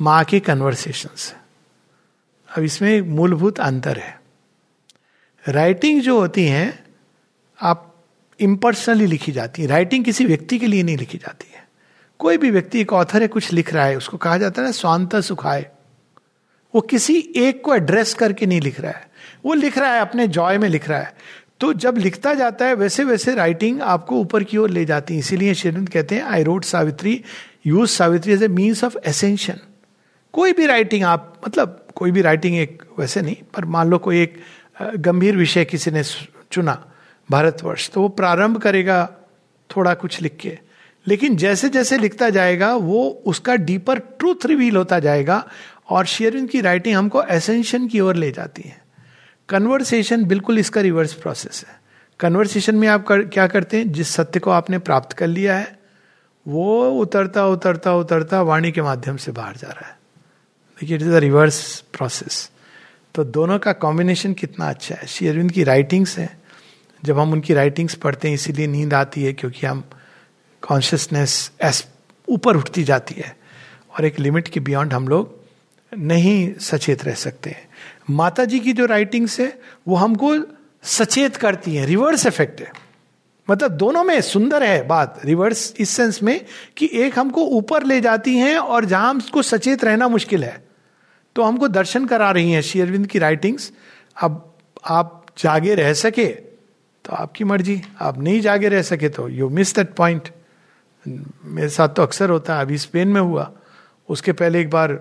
माँ 0.00 0.24
के 0.24 0.40
कन्वर्सेशंस 0.40 1.34
अब 2.48 2.62
इसमें 2.62 3.00
मूलभूत 3.00 3.60
अंतर 3.60 3.98
है। 3.98 4.20
राइटिंग 5.48 6.02
जो 6.02 6.18
होती 6.20 6.46
हैं, 6.46 6.84
आप 7.60 7.94
इम्पर्सनली 8.40 9.06
लिखी 9.06 9.32
जाती 9.32 9.62
है। 9.62 9.68
राइटिंग 9.68 10.04
किसी 10.04 10.24
व्यक्ति 10.24 10.58
के 10.58 10.66
लिए 10.66 10.82
नहीं 10.82 10.96
लिखी 10.96 11.18
जाती 11.18 11.52
है। 11.54 11.68
कोई 12.18 12.36
भी 12.38 12.50
व्यक्ति, 12.50 12.80
एक 12.80 12.92
ऑथर 12.92 13.22
है, 13.22 13.28
कुछ 13.28 13.52
लिख 13.52 13.72
रहा 13.74 13.84
है, 13.84 13.96
उसको 13.96 14.16
कहा 14.16 14.38
जाता 14.38 14.62
है 14.62 14.68
ना, 14.68 14.72
स्वांत 14.72 15.16
सुखाए 15.16 15.66
वो 16.74 16.80
किसी 16.80 17.18
एक 17.36 17.64
को 17.64 17.74
एड्रेस 17.74 18.14
करके 18.14 18.46
नहीं 18.46 18.60
लिख 18.60 18.80
रहा 18.80 18.92
है। 18.92 19.10
वो 19.44 19.54
लिख 19.54 19.78
रहा 19.78 19.94
है, 19.94 20.00
अपने 20.00 20.26
जॉय 20.28 20.58
में 20.58 20.68
लिख 20.68 20.88
रहा 20.88 20.98
है। 20.98 21.16
तो 21.60 21.72
जब 21.72 21.96
लिखता 21.98 22.34
जाता 22.34 22.64
है 22.64 22.74
वैसे 22.74 23.04
वैसे 23.04 23.34
राइटिंग 23.34 23.80
आपको 23.82 24.16
ऊपर 24.20 24.44
की 24.44 24.56
ओर 24.56 24.70
ले 24.70 24.84
जाती 24.84 25.14
है। 25.14 25.20
इसीलिए 25.20 25.54
शेरविंद 25.54 25.88
कहते 25.88 26.14
हैं 26.14 26.22
I 26.22 26.42
wrote 26.42 26.64
Savitri 26.64 27.22
use 27.66 27.90
Savitri 27.90 28.32
as 28.32 28.42
a 28.42 28.48
means 28.48 28.84
of 28.84 28.96
ascension 29.06 29.60
कोई 30.34 30.52
भी 30.52 30.66
राइटिंग 30.66 31.04
आप 31.04 31.40
मतलब 31.46 31.86
कोई 31.94 32.10
भी 32.10 32.22
राइटिंग 32.22 32.56
एक 32.56 32.82
वैसे 32.98 33.22
नहीं, 33.22 33.36
पर 33.54 33.64
मान 33.64 33.90
लो 33.90 33.98
कोई 33.98 34.22
एक 34.22 34.38
गंभीर 34.96 35.36
विषय 35.36 35.64
किसी 35.64 35.90
ने 35.90 36.02
चुना 36.52 36.84
भारतवर्ष 37.28 37.90
तो 37.90 38.00
वो 38.00 38.08
प्रारंभ 38.08 38.58
करेगा 38.58 39.08
थोड़ा 39.70 39.94
कुछ 39.94 40.20
लिख 40.22 40.36
के। 40.36 40.58
लेकिन 41.06 41.36
जैसे 41.36 41.68
जैसे 41.68 41.98
लिखता 41.98 42.30
जाएगा, 42.30 42.74
वो 42.74 43.22
उसका 43.26 43.54
डीपर 43.56 43.98
ट्रूथ 43.98 44.46
रिवील 44.46 44.76
होता 44.76 44.98
जाएगा 44.98 45.44
और 45.90 46.06
शेयरविंद 46.06 46.48
की 46.50 46.60
राइटिंग 46.60 46.96
हमको 46.96 47.22
एसेंशन 47.22 47.86
की 47.88 48.00
ओर 48.00 48.16
ले 48.16 48.30
जाती 48.30 48.62
है। 48.62 48.85
कन्वर्सेशन 49.48 50.24
बिल्कुल 50.24 50.58
इसका 50.58 50.80
रिवर्स 50.80 51.12
प्रोसेस 51.12 51.64
है। 51.68 51.80
कन्वर्सेशन 52.20 52.74
में 52.74 52.88
आप 52.88 53.06
कर, 53.06 53.22
क्या 53.22 53.46
करते 53.46 53.76
हैं? 53.76 53.92
जिस 53.92 54.08
सत्य 54.08 54.40
को 54.40 54.50
आपने 54.50 54.78
प्राप्त 54.78 55.12
कर 55.12 55.26
लिया 55.26 55.56
है 55.56 55.78
वो 56.48 56.90
उतरता 56.90 57.46
उतरता 57.46 57.94
उतरता 57.94 58.42
वाणी 58.42 58.72
के 58.72 58.82
माध्यम 58.82 59.16
से 59.16 59.32
बाहर 59.32 59.56
जा 59.56 59.68
रहा 59.68 59.88
है। 59.88 59.98
देखिए 60.80 60.96
it 60.96 61.02
is 61.02 61.10
a 61.10 61.18
reverse 61.18 61.80
process 61.92 62.50
तो 63.14 63.24
दोनों 63.24 63.58
का 63.58 63.72
कॉम्बिनेशन 63.72 64.32
कितना 64.32 64.68
अच्छा 64.68 64.94
है। 64.94 65.06
श्री 65.06 65.28
अरविंद 65.28 65.52
की 65.52 65.64
राइटिंग्स 65.64 66.18
हैं। 66.18 66.42
जब 67.04 67.18
हम 67.18 67.32
उनकी 67.32 67.54
राइटिंग्स 67.54 67.94
पढ़ते 67.94 68.28
हैं 68.28 68.34
इसीलिए 68.34 68.66
नींद 68.66 68.94
आती 68.94 69.24
है 69.24 69.32
क्योंकि 69.32 69.66
हम 69.66 69.84
कॉन्शियसनेस 70.62 71.50
एस 71.60 71.86
ऊपर 72.28 72.56
उठती 72.56 72.84
जाती 72.84 73.14
है। 73.14 73.36
और 73.90 74.04
एक 74.04 74.18
लिमिट 74.20 74.48
के 74.48 74.60
बियॉन्ड 74.60 74.92
हम 74.92 75.08
लोग 75.08 75.40
नहीं 75.98 76.54
सचेत 76.54 77.04
रह 77.04 77.14
सकते 77.14 77.50
हैं। 77.50 77.65
माता 78.08 78.44
जी 78.44 78.58
की 78.60 78.72
जो 78.72 78.86
राइटिंग्स 78.86 79.38
है, 79.40 79.52
वो 79.88 79.96
हमको 79.96 80.34
सचेत 80.84 81.36
करती 81.36 81.74
है 81.74 81.86
रिवर्स 81.86 82.26
इफ़ेक्ट 82.26 82.60
है। 82.60 82.70
मतलब 83.48 83.70
दोनों 83.72 84.02
में 84.04 84.20
सुंदर 84.20 84.62
है 84.62 84.86
बात 84.86 85.20
रिवर्स 85.24 85.74
इस 85.78 85.90
सेंस 85.90 86.22
में 86.22 86.40
कि 86.76 86.88
एक 86.94 87.18
हमको 87.18 87.44
ऊपर 87.48 87.84
ले 87.84 88.00
जाती 88.00 88.36
हैं 88.36 88.56
और 88.56 88.84
जहाँ 88.84 89.10
हमको 89.10 89.42
सचेत 89.42 89.84
रहना 89.84 90.08
मुश्किल 90.08 90.44
है। 90.44 90.64
तो 91.36 91.42
हमको 91.42 91.68
दर्शन 91.68 92.06
करा 92.06 92.30
रही 92.30 92.52
हैं 92.52 92.62
शेयरविंद 92.62 93.06
की 93.06 93.18
राइटिंग्स 93.18 93.70
अब 94.16 94.42
आप 94.84 95.26
जागे 95.38 95.74
रह 95.74 95.92
सके 95.94 96.26
तो 96.26 97.12
आपकी 97.12 97.44
मर्ज़ी। 97.44 97.80
आप 98.00 98.18
नहीं 98.18 98.40
जागे 98.40 98.68
रह 98.68 98.82
सके 98.82 99.08
तो 99.08 99.28
यू 99.28 99.48
मिस 99.50 99.74
दैट 99.74 99.94
पॉइंट 99.94 100.28
मेरे 101.06 101.68
साथ 101.68 101.88
तो 101.88 102.02
अक्सर 102.02 102.30
होता 102.30 102.54
है, 102.54 102.60
अभी 102.60 102.78
स्पेन 102.78 103.08
में 103.08 103.20
हुआ। 103.20 103.50
उसके 104.08 104.32
पहले 104.32 104.60
एक 104.60 104.70
बार 104.70 104.92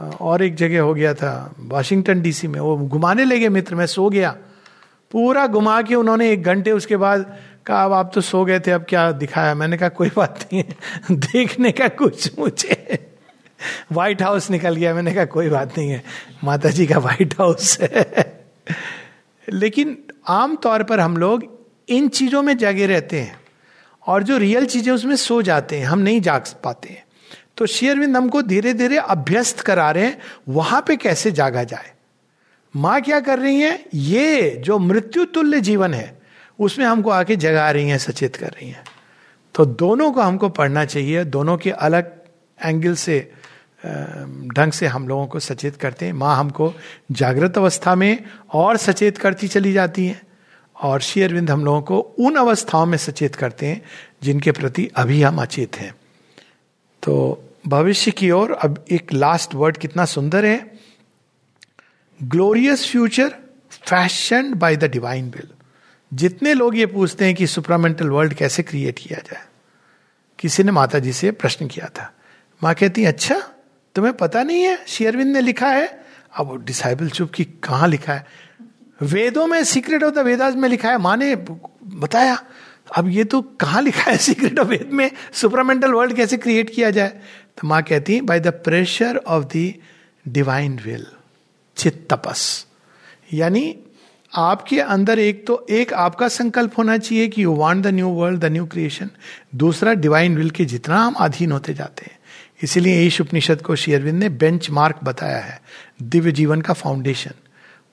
और 0.00 0.42
एक 0.42 0.54
जगह 0.54 0.80
हो 0.80 0.94
गया 0.94 1.14
था, 1.14 1.54
वाशिंगटन 1.58 2.22
डीसी 2.22 2.48
में। 2.48 2.60
वो 2.60 2.76
घुमाने 2.76 3.24
लगे 3.24 3.48
मित्र, 3.48 3.74
मैं 3.74 3.86
सो 3.86 4.10
गया। 4.10 4.36
पूरा 5.10 5.46
घुमा 5.46 5.82
के 5.82 5.94
उन्होंने 5.94 6.30
एक 6.30 6.42
घंटे 6.42 6.70
उसके 6.70 6.96
बाद 6.96 7.38
कहा, 7.66 7.84
अब 7.84 7.92
आप 7.92 8.10
तो 8.14 8.20
सो 8.20 8.44
गए 8.44 8.60
थे, 8.60 8.70
अब 8.70 8.86
क्या 8.88 9.12
दिखाया? 9.12 9.54
मैंने 9.54 9.76
कहा, 9.76 9.88
कोई 9.88 10.10
बात 10.16 10.40
नहीं 10.42 10.62
है 10.62 10.76
देखने 11.10 11.72
का 11.72 11.88
कुछ 11.88 12.38
मुझे 12.38 13.06
व्हाइट 13.92 14.22
हाउस 14.22 14.50
निकल 14.50 14.76
गया। 14.76 14.94
मैंने 14.94 15.14
कहा, 15.14 15.24
कोई 15.24 15.48
बात 15.48 15.78
नहीं 15.78 15.90
है 15.90 16.02
माता 16.44 16.70
जी 16.70 16.86
का 16.86 16.98
व्हाइट 16.98 17.34
हाउस 17.40 17.80
है। 17.80 18.46
लेकिन 19.52 19.98
आमतौर 20.28 20.82
पर 20.82 21.00
हम 21.00 21.16
लोग 21.16 21.64
इन 21.88 22.08
चीज़ों 22.08 22.42
में 22.42 22.56
जगे 22.56 22.86
रहते 22.86 23.20
हैं 23.20 23.40
और 24.06 24.22
जो 24.22 24.36
रियल 24.36 24.66
चीज़ें 24.66 24.92
उसमें 24.92 25.16
सो 25.16 25.42
जाते 25.42 25.78
हैं, 25.78 25.86
हम 25.86 25.98
नहीं 25.98 26.20
जाग 26.20 26.44
पाते 26.64 26.88
हैं। 26.88 27.03
तो 27.56 27.66
शेयरविंद 27.66 28.16
हमको 28.16 28.42
धीरे 28.42 28.72
धीरे 28.74 28.96
अभ्यस्त 28.96 29.60
करा 29.60 29.90
रहे 29.90 30.04
हैं, 30.04 30.18
वहाँ 30.48 30.84
पे 30.86 30.96
कैसे 30.96 31.30
जागा 31.30 31.64
जाए? 31.64 31.92
माँ 32.74 33.00
क्या 33.00 33.20
कर 33.20 33.38
रही 33.38 33.60
है? 33.60 33.84
ये 33.94 34.50
जो 34.50 34.78
मृत्यु 34.78 35.24
तुल्य 35.24 35.60
जीवन 35.60 35.94
है, 35.94 36.18
उसमें 36.58 36.86
हमको 36.86 37.10
आके 37.10 37.36
जगा 37.36 37.70
रही 37.70 37.88
हैं, 37.88 37.98
सचेत 37.98 38.36
कर 38.36 38.46
रही 38.46 38.68
हैं। 38.68 38.84
तो 39.54 39.64
दोनों 39.64 40.12
को 40.12 40.20
हमको 40.20 40.48
पढ़ना 40.48 40.84
चाहिए, 40.84 41.24
दोनों 41.24 41.56
के 41.56 41.70
अलग 41.70 42.12
एंगल 42.64 42.94
से 42.94 43.32
ढंग 43.84 44.72
से 44.72 44.86
हम 44.86 45.08
लोगों 45.08 45.26
को 45.26 45.40
सचेत 45.40 45.76
करते 45.76 46.06
हैं। 46.06 46.12
माँ 46.12 46.36
हमको 46.36 46.72
जागृत 47.12 47.58
अवस्था 47.58 47.94
में 47.94 48.24
और 48.52 48.76
सचेत 48.76 49.18
करती 49.18 49.48
चली 49.48 49.72
जाती 49.72 50.06
हैं, 50.06 50.20
और 50.76 51.00
शेयरविंद 51.00 51.50
हम 51.50 51.64
लोगों 51.64 51.82
को 51.82 51.98
उन 51.98 52.36
अवस्थाओं 52.36 52.86
में 52.86 52.98
सचेत 52.98 53.34
करते 53.34 53.66
हैं, 53.66 53.82
जिनके 54.22 54.52
प्रति 54.52 54.90
अभी 54.96 55.22
हम 55.22 55.42
अचेत 55.42 55.76
हैं। 55.76 55.94
तो 57.02 57.43
भविष्य 57.68 58.10
की 58.10 58.30
ओर, 58.30 58.52
अब 58.52 58.84
एक 58.90 59.12
लास्ट 59.12 59.54
वर्ड 59.54 59.76
कितना 59.76 60.04
सुंदर 60.04 60.44
है। 60.44 60.78
Glorious 62.22 62.90
future 62.90 63.34
fashion 63.70 64.54
by 64.54 64.76
the 64.76 64.84
divine 64.84 65.30
will 65.30 65.48
जितने 66.14 66.54
लोग 66.54 66.76
ये 66.76 66.86
पूछते 66.86 67.24
हैं 67.24 67.34
कि 67.34 67.46
सुपरामेंटल 67.46 68.08
वर्ल्ड 68.08 68.34
कैसे 68.34 68.62
क्रिएट 68.62 68.98
किया 68.98 69.18
जाए। 69.18 69.42
किसी 70.38 70.62
ने 70.62 70.72
माता 70.72 70.98
जी 70.98 71.12
से 71.12 71.30
प्रश्न 71.30 71.66
किया 71.66 71.86
था। 71.86 72.14
माँ 72.62 72.74
कहती 72.74 73.04
अच्छा 73.04 73.50
तुम्हें 73.94 74.16
पता 74.16 74.42
नहीं 74.42 74.62
है 74.62 74.84
शेयरविंद 74.86 75.32
ने 75.32 75.40
लिखा 75.40 75.68
है? 75.68 76.04
अब 76.36 76.64
डिसाइबल 76.64 77.08
चुप 77.08 77.30
की 77.30 77.44
कहा 77.44 77.86
लिखा 77.86 78.12
है? 78.12 78.26
वेदों 79.02 79.46
में 79.46 79.64
सीक्रेट 79.64 80.02
ऑफ़ 80.02 80.14
द 80.14 80.18
वेदास 80.18 80.54
में 80.54 80.68
लिखा 80.68 80.90
है। 80.90 80.98
माँ 80.98 81.16
ने 81.16 81.36
बताया 81.84 82.42
अब 82.88 83.08
ये 83.08 83.24
तो 83.24 83.40
कहाँ 83.60 83.82
लिखा 83.82 84.10
है 84.10 84.16
सीक्रेट 84.16 84.58
ऑफ़ 84.58 84.68
वेद 84.68 84.90
में? 84.92 85.10
सुपरामेंटल 85.32 85.92
वर्ल्ड 85.92 86.16
कैसे 86.16 86.36
क्रिएट 86.36 86.70
किया 86.70 86.90
जाए? 86.90 87.08
तो 87.58 87.68
माँ 87.68 87.82
कहती 87.82 88.14
है 88.14 88.20
by 88.20 88.40
the 88.40 88.48
pressure 88.64 89.16
of 89.16 89.44
the 89.56 89.72
divine 90.28 90.78
will 90.84 91.06
चित 91.76 92.06
तपस। 92.12 92.66
यानी 93.32 93.76
आपके 94.32 94.78
अंदर 94.80 95.18
एक 95.18 95.46
तो 95.46 95.66
एक 95.70 95.92
आपका 95.92 96.28
संकल्प 96.28 96.78
होना 96.78 96.96
चाहिए 96.98 97.28
कि 97.28 97.42
you 97.44 97.54
want 97.54 97.82
the 97.82 97.86
new 97.86 98.08
world 98.08 98.40
the 98.40 98.44
new 98.44 98.66
creation 98.66 99.10
दूसरा 99.54 99.92
डिवाइन 99.94 100.36
विल 100.36 100.50
के 100.50 100.64
जितना 100.64 100.98
हम 100.98 101.14
अधीन 101.14 101.52
होते 101.52 101.74
जाते 101.74 102.06
हैं। 102.06 102.18
इसीलिए 102.62 103.02
ईश 103.06 103.20
उपनिषद 103.20 103.62
को 103.62 103.76
शेयरविंद 103.76 104.18
ने 104.18 104.28
बेंच 104.28 104.70
मार्क 104.70 104.98
बताया 105.04 105.38
है, 105.38 105.60
दिव्य 106.02 106.32
जीवन 106.32 106.60
का 106.60 106.74
फाउंडेशन 106.74 107.32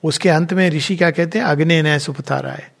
उसके 0.04 0.28
अंत 0.28 0.52
में 0.52 0.68
ऋषि 0.70 0.96
क्या 0.96 1.10
कहते 1.10 1.38
हैं, 1.38 1.46
अग्नि 1.46 1.82
नय 1.82 1.98
सुपतारा 1.98 2.52
है। 2.52 2.72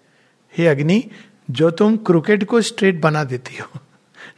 हे 0.54 0.66
अग्नि 0.66 1.04
जो 1.52 1.70
तुम 1.70 1.96
क्रिकेट 2.06 2.44
को 2.44 2.60
स्ट्रेट 2.62 3.00
बना 3.00 3.24
देती 3.24 3.56
हो। 3.56 3.80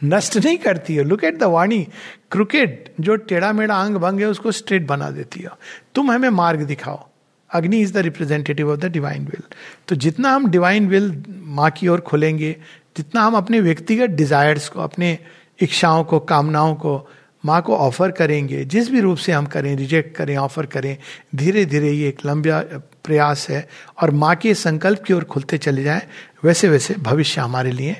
नष्ट 0.05 0.37
नहीं 0.37 0.57
करती 0.59 0.97
हो। 0.97 1.05
लुक 1.05 1.25
एट 1.25 1.39
द 1.39 1.43
वाणी। 1.45 1.83
क्रिकेट 2.31 2.93
जो 3.01 3.17
टेढ़ा 3.17 3.53
मेढ़ा 3.53 3.75
अंग 3.75 3.97
भंग 3.97 4.21
है, 4.21 4.27
उसको 4.27 4.53
स्ट्रेट 4.53 4.87
बना 4.87 5.11
देती 5.11 5.43
हो। 5.43 5.57
तुम 5.95 6.11
हमें 6.11 6.29
मार्ग 6.31 6.63
दिखाओ। 6.63 7.07
Agni 7.51 7.81
is 7.81 7.93
the 7.93 7.97
representative 7.97 8.71
of 8.73 8.81
the 8.81 8.91
divine 8.93 9.25
will 9.25 9.43
तो 9.89 9.97
जितना 9.97 10.31
हम 10.31 10.47
डिवाइन 10.51 10.89
विल 10.89 11.23
माँ 11.29 11.71
की 11.71 11.89
ओर 11.89 12.01
खोलेंगे, 12.01 12.57
जितना 12.97 13.23
हम 13.23 13.35
अपने 13.35 13.61
व्यक्तिगत 13.61 14.11
डिजायर्स 14.13 14.69
को, 14.69 14.81
अपने 14.81 15.19
इच्छाओं 15.59 16.05
को, 16.05 16.19
कामनाओं 16.21 16.75
को 16.75 17.11
माँ 17.45 17.61
को 17.63 17.77
ऑफ़र 17.77 18.11
करेंगे, 18.11 18.65
जिस 18.65 18.91
भी 18.91 19.01
रूप 19.01 19.19
से 19.19 19.33
हम 19.33 19.47
करें 19.47 19.75
रिजेक्ट 19.77 20.17
करें 20.17 20.37
ऑफ़र 20.37 20.67
करें 20.67 20.97
धीरे 21.35 21.65
धीरे 21.65 21.91
ये 21.91 22.09
एक 22.09 22.25
लंबा 22.27 22.61
प्रयास 23.05 23.49
है 23.51 23.69
और 24.03 24.11
माँ 24.11 24.35
के 24.37 24.55
संकल्प 24.55 25.03
की 25.03 25.15
ओर 25.15 25.25
खुलते 25.25 25.59
चले 25.59 25.83
जाएँ। 25.83 26.03
वैसे 26.45 26.69
वैसे 26.69 26.95
भविष्य 26.95 27.41
हमारे 27.41 27.71
लिए 27.71 27.97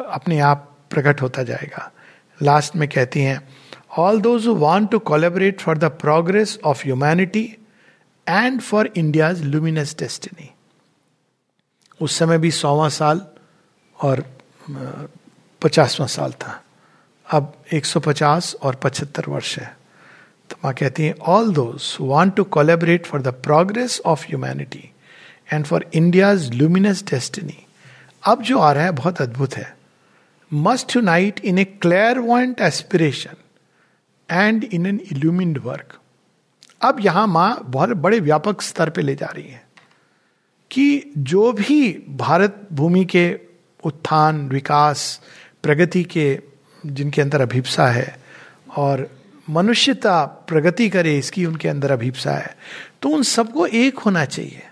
अपने 0.00 0.38
आप 0.40 0.72
प्रकट 0.90 1.22
होता 1.22 1.42
जाएगा। 1.42 1.90
लास्ट 2.42 2.76
में 2.76 2.88
कहती 2.88 3.20
हैं 3.20 3.40
all 3.98 4.20
those 4.20 4.46
want 4.46 4.90
to 4.90 4.98
collaborate 4.98 5.60
for 5.60 5.78
the 5.78 5.84
progress 5.84 6.58
of 6.64 6.82
humanity 6.84 7.44
and 8.28 8.60
for 8.60 8.90
India's 8.96 9.42
luminous 9.44 9.96
destiny 9.98 10.50
उस 12.00 12.18
समय 12.18 12.38
भी 12.38 12.50
सौवा 12.50 12.88
साल 12.88 13.20
और 13.98 14.24
पचासवा 15.62 16.06
साल 16.06 16.32
था। 16.32 16.62
अब 17.26 17.52
150 17.72 18.54
और 18.54 18.74
75 18.74 19.28
वर्ष 19.28 19.58
है। 19.58 19.76
तो 20.50 20.56
माँ 20.64 20.72
कहती 20.74 21.04
हैं 21.04 21.14
all 21.20 21.52
those 21.54 21.96
want 22.00 22.34
to 22.34 22.44
collaborate 22.44 23.06
for 23.06 23.22
the 23.22 23.28
progress 23.28 24.00
of 24.06 24.26
humanity 24.26 24.90
and 25.52 25.64
for 25.64 25.90
India's 25.94 26.52
luminous 26.54 27.04
destiny 27.10 27.65
अब 28.26 28.42
जो 28.42 28.58
आ 28.58 28.72
रहा 28.72 28.84
है 28.84 28.92
बहुत 28.92 29.20
अद्भुत 29.22 29.54
है। 29.54 29.76
Must 30.50 30.96
unite 30.96 31.40
in 31.40 31.58
a 31.58 31.64
clear 31.64 32.18
want 32.18 32.60
aspiration 32.60 33.36
and 34.28 34.64
in 34.64 34.86
an 34.86 35.00
illumined 35.12 35.58
work 35.58 35.98
अब 36.82 36.96
यहाँ 37.00 37.26
माँ 37.26 37.62
बहुत 37.64 37.88
बड़े 37.88 38.20
व्यापक 38.20 38.62
स्तर 38.62 38.90
पे 38.90 39.02
ले 39.02 39.14
जा 39.14 39.26
रही 39.26 39.48
है 39.48 39.64
कि 40.70 41.12
जो 41.18 41.52
भी 41.52 41.92
भारत 42.08 42.68
भूमि 42.72 43.04
के 43.04 43.38
उत्थान, 43.84 44.48
विकास, 44.48 45.20
प्रगति 45.62 46.02
के 46.04 46.38
जिनके 46.86 47.22
अंदर 47.22 47.40
अभिप्सा 47.40 47.86
है 47.86 48.16
और 48.76 49.08
मनुष्यता 49.50 50.24
प्रगति 50.48 50.88
करे, 50.90 51.16
इसकी 51.18 51.44
उनके 51.46 51.68
अंदर 51.68 51.92
अभिप्सा 51.92 52.32
है 52.32 52.56
तो 53.02 53.08
उन 53.08 53.22
सबको 53.22 53.66
एक 53.66 53.98
होना 53.98 54.24
चाहिए। 54.24 54.62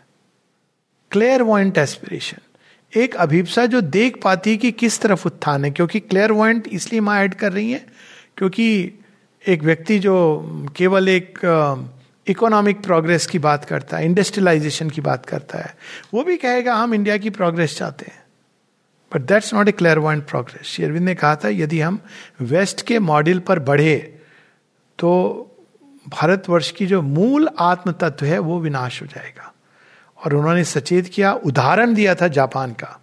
क्लेयर 1.13 1.43
वॉइंट 1.43 1.79
एस्पिरेशन 1.79 2.39
एक 2.95 3.15
अभिप्सा 3.17 3.65
जो 3.67 3.81
देख 3.81 4.21
पाती 4.23 4.51
है 4.51 4.57
कि 4.57 4.71
किस 4.73 5.01
तरफ़ 5.01 5.27
उत्थान 5.27 5.65
है, 5.65 5.71
क्योंकि 5.71 6.01
क्लियर 6.01 6.33
पॉइंट 6.33 6.69
इसलिए 6.69 7.01
माँ 7.01 7.19
ऐड 7.21 7.35
कर 7.35 7.53
रही 7.53 7.73
है 7.73 7.85
क्योंकि 8.37 8.67
एक 9.45 9.63
व्यक्ति 9.63 9.99
जो 9.99 10.17
केवल 10.77 11.09
एक 11.09 11.39
इकोनॉमिक 12.27 12.83
प्रोग्रेस 12.83 13.27
की 13.27 13.39
बात 13.39 13.65
करता 13.65 13.97
है 13.97 14.05
इंडस्ट्रियलाइजेशन 14.05 14.91
की 14.91 15.01
बात 15.01 15.27
करता 15.27 15.59
है, 15.59 15.75
वो 16.15 16.25
भी 16.25 16.37
कहेगा 16.37 16.75
हम 16.75 16.95
इंडिया 16.95 17.17
की 17.17 17.31
प्रोग्रेस 17.31 17.77
चाहते 17.79 18.05
हैं। 18.07 18.23
But 19.13 19.23
that's 19.23 19.53
not 19.55 19.69
a 19.69 19.73
clear 19.73 20.01
point 20.01 20.25
progress 20.27 20.67
शेरविंद 20.67 21.05
ने 21.05 21.15
कहा 21.15 21.37
था, 21.37 21.49
यदि 21.49 21.81
हम 21.81 22.01
वेस्ट 22.43 22.87
के 22.87 22.99
मॉडल 23.01 23.39
पर 23.39 23.59
बढ़े 23.61 23.97
तो 24.99 25.11
भारतवर्ष 26.07 26.71
की 26.71 26.87
जो 26.87 27.03
मूल 27.03 27.49
आत्म 27.61 27.93
तत्व 27.93 28.27
है, 28.27 28.39
वो 28.39 28.61
विनाश 28.61 29.03
हो 29.03 29.07
जाएगा। 29.07 29.51
और 30.25 30.35
उन्होंने 30.35 30.65
सचेत 30.65 31.09
किया, 31.09 31.33
उदाहरण 31.33 31.95
दिया 31.95 32.15
था 32.15 32.29
जापान 32.29 32.73
का, 32.73 33.01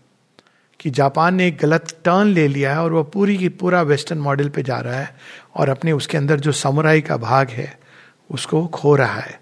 कि 0.79 0.89
जापान 0.89 1.35
ने 1.35 1.47
एक 1.47 1.57
गलत 1.57 2.01
टर्न 2.05 2.27
ले 2.27 2.47
लिया 2.47 2.73
है 2.73 2.83
और 2.83 2.93
वह 2.93 3.03
पूरी 3.03 3.37
की 3.37 3.49
पूरा 3.49 3.81
वेस्टर्न 3.81 4.19
मॉडल 4.19 4.49
पे 4.49 4.63
जा 4.63 4.79
रहा 4.79 4.99
है 4.99 5.15
और 5.55 5.69
अपने 5.69 5.91
उसके 5.91 6.17
अंदर 6.17 6.39
जो 6.39 6.51
समुराई 6.51 7.01
का 7.01 7.17
भाग 7.17 7.49
है, 7.49 7.79
उसको 8.31 8.67
खो 8.67 8.95
रहा 8.95 9.19
है। 9.19 9.41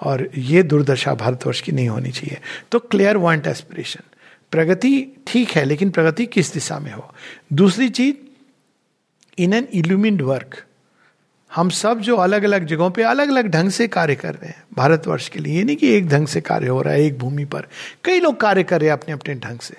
और 0.00 0.30
ये 0.36 0.62
दुर्दशा 0.62 1.14
भारतवर्ष 1.14 1.60
की 1.60 1.72
नहीं 1.72 1.88
होनी 1.88 2.10
चाहिए। 2.10 2.40
तो 2.70 2.78
क्लियर 2.78 3.16
वांट 3.16 3.46
एस्पिरेशन 3.46 4.00
प्रगति 4.50 5.24
ठीक 5.26 5.50
है, 5.50 5.64
लेकिन 5.64 5.90
प्रगति 5.90 6.26
किस 6.26 6.52
दिशा 6.52 6.78
में 6.78 6.92
हो? 6.92 7.14
दूसरी 7.52 7.88
चीज़ 7.88 8.14
इन 9.38 9.52
एन 9.52 9.68
इल्यूमिंड 9.72 10.22
वर्क 10.22 10.62
हम 11.56 11.68
सब 11.70 12.00
जो 12.00 12.16
अलग 12.16 12.42
अलग 12.42 12.64
जगहों 12.66 12.90
पे 12.90 13.02
अलग 13.02 13.28
अलग 13.28 13.48
ढंग 13.48 13.70
से 13.70 13.86
कार्य 13.88 14.14
कर 14.14 14.34
रहे 14.34 14.48
हैं, 14.48 14.62
भारतवर्ष 14.76 15.28
के 15.28 15.38
लिए। 15.38 15.56
ये 15.56 15.64
नहीं 15.64 15.76
कि 15.76 15.88
एक 15.88 16.08
ढंग 16.08 16.26
से 16.26 16.40
कार्य 16.40 16.68
हो 16.68 16.80
रहा 16.82 16.94
है, 16.94 17.04
एक 17.04 17.18
भूमि 17.18 17.44
पर। 17.44 17.66
कई 18.04 18.20
लोग 18.20 18.40
कार्य 18.40 18.62
कर 18.62 18.80
रहे 18.80 18.90
हैं 18.90 18.96
अपने 18.96 19.14
अपने 19.14 19.34
ढंग 19.34 19.58
से, 19.58 19.76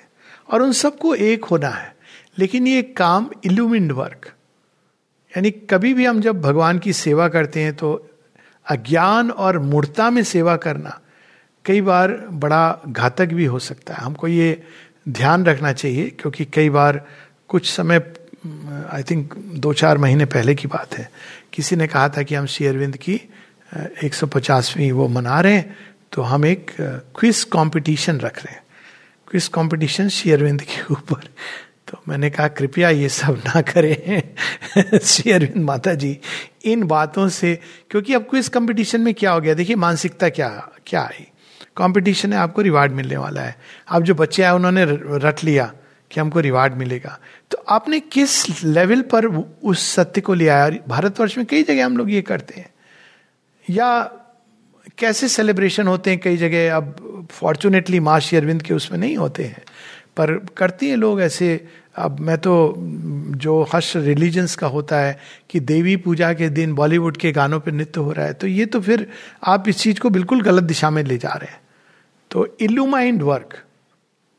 और 0.50 0.62
उन 0.62 0.72
सबको 0.74 1.14
एक 1.14 1.44
होना 1.44 1.68
है। 1.68 1.94
लेकिन 2.38 2.66
ये 2.66 2.82
काम 2.82 3.30
इल्यूमिंड 3.44 3.92
वर्क 3.92 4.32
यानी 5.32 5.50
कभी 5.70 5.92
भी 5.94 6.04
हम 6.04 6.20
जब 6.20 6.40
भगवान 6.40 6.78
की 6.78 6.92
सेवा 6.92 7.28
करते 7.28 7.60
हैं 7.60 7.74
तो 7.76 7.90
अज्ञान 8.66 9.30
और 9.30 9.58
मूर्ता 9.58 10.08
में 10.10 10.22
सेवा 10.24 10.56
करना 10.56 10.98
कई 11.64 11.80
बार 11.80 12.12
बड़ा 12.34 12.82
घातक 12.88 13.28
भी 13.28 13.44
हो 13.44 13.58
सकता 13.58 13.94
है। 13.94 14.00
हमको 14.00 14.28
ये 14.28 14.62
ध्यान 15.08 15.44
रखना 15.44 15.72
चाहिए, 15.72 16.08
क्योंकि 16.10 16.44
कई 16.44 16.70
बार 16.70 17.04
कुछ 17.48 17.70
समय, 17.70 18.00
आई 18.90 19.02
थिंक 19.02 19.34
दो 19.36 19.72
चार 19.72 19.98
महीने 19.98 20.24
पहले 20.26 20.54
की 20.54 20.68
बात 20.68 20.94
है 20.94 21.10
किसी 21.58 21.76
ने 21.76 21.86
कहा 21.86 22.08
था 22.08 22.22
कि 22.22 22.34
हम 22.34 22.46
शेयरविंद 22.46 22.96
की 22.96 23.20
150वीं 24.04 24.92
वो 24.92 25.08
मना 25.08 25.40
रहे 25.40 25.52
हैं 25.52 25.76
तो 26.12 26.22
हम 26.22 26.44
एक 26.44 26.70
क्विज 27.20 27.44
कंपटीशन 27.44 28.20
रख 28.20 28.44
रहे 28.44 28.54
हैं। 28.54 28.62
क्विज 29.30 29.48
कंपटीशन 29.48 30.08
शेयरविंद 30.08 30.62
के 30.62 30.84
ऊपर। 30.90 31.28
तो 31.88 32.02
मैंने 32.08 32.30
कहा, 32.30 32.48
कृपया 32.48 32.90
ये 32.90 33.08
सब 33.08 33.42
ना 33.46 33.60
करें। 33.60 34.22
श्री 34.98 35.32
अरविंद 35.32 35.64
माता 35.64 35.94
जी 35.94 36.18
इन 36.64 36.82
बातों 36.82 37.28
से, 37.28 37.58
क्योंकि 37.90 38.14
अब 38.14 38.22
क्विज 38.22 38.48
कंपटीशन 38.48 39.00
में 39.00 39.14
क्या 39.14 39.32
हो 39.32 39.40
गया? 39.40 39.54
देखिए, 39.54 39.76
मानसिकता 39.76 40.28
क्या 40.28 40.70
क्या 40.86 41.00
आई? 41.00 41.26
कंपटीशन 41.76 42.32
है 42.32 42.38
आपको 42.38 42.62
रिवार्ड 42.62 42.92
मिलने 42.92 43.16
वाला 43.16 43.42
है। 43.42 43.56
अब 43.88 44.02
जो 44.02 44.14
बच्चे 44.14 44.42
आए, 44.42 44.52
उन्होंने 44.52 44.84
रट 45.28 45.44
लिया 45.44 45.72
कि 46.10 46.20
हमको 46.20 46.40
रिवार्ड 46.40 46.74
मिलेगा। 46.74 47.18
तो 47.50 47.64
आपने 47.68 48.00
किस 48.00 48.64
लेवल 48.64 49.02
पर 49.02 49.26
उस 49.64 49.94
सत्य 49.94 50.20
को 50.20 50.34
लिया? 50.34 50.64
है 50.64 50.80
भारतवर्ष 50.88 51.38
में 51.38 51.46
कई 51.46 51.62
जगह 51.62 51.86
हम 51.86 51.96
लोग 51.96 52.10
ये 52.10 52.22
करते 52.22 52.60
हैं। 52.60 52.70
या 53.70 54.02
कैसे 54.98 55.28
सेलिब्रेशन 55.28 55.86
होते 55.86 56.10
हैं 56.10 56.20
कई 56.20 56.36
जगह? 56.36 56.76
अब 56.76 57.28
फॉर्चुनेटली 57.30 58.00
माँ 58.00 58.20
अरविंद 58.20 58.62
के 58.62 58.74
उसमें 58.74 58.98
नहीं 58.98 59.16
होते 59.16 59.44
हैं। 59.44 59.62
पर 60.16 60.32
करती 60.56 60.88
हैं 60.88 60.96
लोग 60.96 61.20
ऐसे। 61.20 61.68
अब 61.96 62.20
मैं 62.20 62.38
तो 62.38 62.74
जो 63.36 63.62
हर्ष 63.62 63.96
रिलीजन्स 63.96 64.56
का 64.56 64.66
होता 64.66 65.00
है 65.00 65.18
कि 65.50 65.60
देवी 65.60 65.96
पूजा 65.96 66.32
के 66.32 66.48
दिन 66.48 66.72
बॉलीवुड 66.74 67.16
के 67.16 67.32
गानों 67.32 67.60
पर 67.60 67.72
नृत्य 67.72 68.00
हो 68.00 68.12
रहा 68.12 68.26
है 68.26 68.32
तो 68.32 68.46
ये 68.46 68.66
तो 68.66 68.80
फिर 68.80 69.10
आप 69.44 69.68
इस 69.68 69.78
चीज़ 69.78 70.00
को 70.00 70.10
बिल्कुल 70.10 70.42
गलत 70.42 70.62
दिशा 70.62 70.90
में 70.90 71.02
ले 71.02 71.18
जा 71.18 71.28
रहे 71.28 71.50
हैं। 71.50 71.60
तो 72.30 72.56
इल्यूमाइंड 72.60 73.22
वर्क 73.22 73.64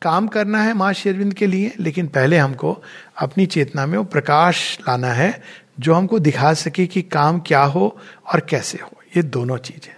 काम 0.01 0.27
करना 0.27 0.61
है 0.63 0.73
माँ 0.73 0.91
शेरविंद 0.93 1.33
के 1.33 1.47
लिए, 1.47 1.71
लेकिन 1.79 2.07
पहले 2.07 2.37
हमको 2.37 2.81
अपनी 3.17 3.45
चेतना 3.47 3.85
में 3.85 3.97
वो 3.97 4.03
प्रकाश 4.05 4.77
लाना 4.81 5.11
है, 5.13 5.41
जो 5.79 5.93
हमको 5.93 6.19
दिखा 6.19 6.53
सके 6.55 6.85
कि 6.87 7.01
काम 7.03 7.39
क्या 7.39 7.63
हो 7.63 7.97
और 8.25 8.39
कैसे 8.49 8.77
हो। 8.77 9.01
ये 9.17 9.23
दोनों 9.25 9.57
चीज़ें 9.59 9.93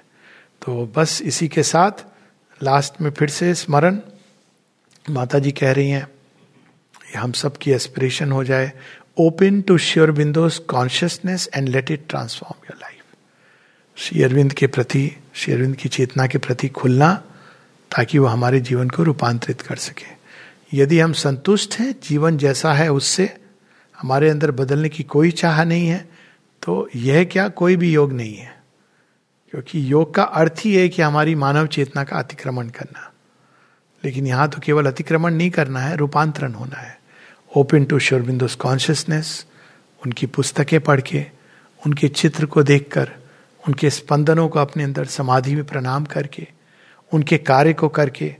तो 0.61 0.85
बस 0.95 1.21
इसी 1.23 1.47
के 1.47 1.63
साथ 1.63 2.05
लास्ट 2.61 3.01
में 3.01 3.09
फिर 3.11 3.29
से 3.29 3.53
स्मरण। 3.55 3.99
माता 5.05 5.39
जी 5.39 5.51
कह 5.51 5.71
रही 5.71 5.89
हैं 5.89 6.07
हम 7.15 7.31
सब 7.33 7.57
की 7.57 7.71
एस्पिरेशन 7.71 8.31
हो 8.31 8.43
जाए। 8.43 8.71
Open 9.19 9.61
to 9.61 9.77
Sri 9.79 10.11
Aurobindo's 10.11 10.57
consciousness 10.69 11.49
and 11.55 11.69
let 11.69 11.91
it 11.91 12.05
transform 12.09 12.63
your 12.65 12.77
life 12.81 13.03
Shri 13.97 14.23
Aurobindo 14.23 14.53
के 14.53 14.67
प्रति, 14.67 15.11
श्री 15.33 15.53
अरविंद 15.53 15.75
की 15.75 15.89
चेतना 15.89 16.27
के 16.27 16.37
प्रति 16.37 16.67
खुलना 16.69 17.21
ताकि 17.91 18.17
वो 18.17 18.27
हमारे 18.27 18.59
जीवन 18.59 18.89
को 18.89 19.03
रूपांतरित 19.03 19.61
कर 19.61 19.75
सके। 19.75 20.09
यदि 20.73 20.99
हम 20.99 21.13
संतुष्ट 21.13 21.75
हैं, 21.79 21.95
जीवन 22.03 22.37
जैसा 22.37 22.73
है 22.73 22.91
उससे 22.91 23.37
हमारे 24.01 24.29
अंदर 24.29 24.51
बदलने 24.51 24.89
की 24.89 25.03
कोई 25.03 25.31
चाह 25.31 25.63
नहीं 25.63 25.87
है 25.87 26.09
तो 26.61 26.89
यह 26.95 27.23
क्या 27.23 27.47
कोई 27.49 27.75
भी 27.75 27.91
योग 27.93 28.13
नहीं 28.13 28.35
है। 28.35 28.61
क्योंकि 29.53 29.91
योग 29.91 30.13
का 30.13 30.23
अर्थ 30.23 30.55
ही 30.65 30.75
है 30.75 30.87
कि 30.89 31.01
हमारी 31.01 31.35
मानव 31.35 31.67
चेतना 31.67 32.03
का 32.03 32.17
अतिक्रमण 32.17 32.69
करना। 32.69 33.11
लेकिन 34.03 34.27
यहाँ 34.27 34.47
तो 34.49 34.59
केवल 34.59 34.85
अतिक्रमण 34.85 35.33
नहीं 35.33 35.49
करना 35.51 35.79
है, 35.79 35.95
रूपांतरण 35.95 36.53
होना 36.53 36.79
है। 36.79 36.99
ओपन 37.57 37.83
टू 37.83 37.99
शोरबिंदोस 37.99 38.55
कॉन्शियसनेस 38.55 39.45
उनकी 40.05 40.25
पुस्तकें 40.25 40.79
पढ़ 40.79 41.01
के, 41.01 41.25
उनके 41.85 42.07
चित्र 42.07 42.45
को 42.45 42.63
देखकर, 42.63 43.11
उनके 43.67 43.89
स्पंदनों 43.89 44.47
को 44.49 44.59
अपने 44.59 44.83
अंदर 44.83 45.05
समाधि 45.05 45.55
में 45.55 45.63
प्रणाम 45.63 46.05
करके 46.05 46.47
उनके 47.13 47.37
कार्य 47.37 47.73
को 47.73 47.89
करके, 47.89 48.35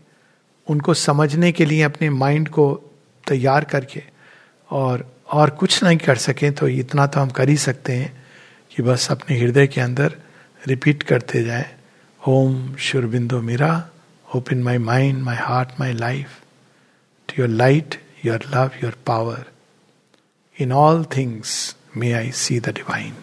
उनको 0.67 0.93
समझने 0.93 1.51
के 1.51 1.65
लिए 1.65 1.83
अपने 1.83 2.09
माइंड 2.09 2.49
को 2.49 2.81
तैयार 3.27 3.63
करके 3.63 4.03
और 4.69 5.15
और 5.31 5.49
कुछ 5.49 5.83
नहीं 5.83 5.97
कर 5.97 6.15
सकें 6.15 6.53
तो 6.53 6.67
इतना 6.67 7.07
तो 7.07 7.19
हम 7.19 7.29
कर 7.29 7.49
ही 7.49 7.57
सकते 7.57 7.93
हैं 7.93 8.25
कि 8.75 8.83
बस 8.83 9.11
अपने 9.11 9.39
हृदय 9.39 9.67
के 9.67 9.81
अंदर 9.81 10.15
रिपीट 10.67 11.03
करते 11.03 11.43
जाए। 11.43 11.75
Om 12.27 12.75
Sri Aurobindo 12.75 13.41
Meera, 13.41 13.89
Open 14.35 14.55
my 14.55 14.77
mind 14.77 15.23
my 15.23 15.35
heart 15.35 15.69
my 15.79 15.93
life 15.93 16.29
to 17.27 17.33
your 17.39 17.49
light 17.49 17.95
your 18.25 18.39
love 18.55 18.71
your 18.83 18.97
power 19.05 19.45
in 20.59 20.71
all 20.71 21.05
things 21.17 21.75
may 21.97 22.11
I 22.11 22.31
see 22.31 22.59
the 22.59 22.69
divine 22.69 23.13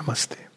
Namaste. 0.00 0.51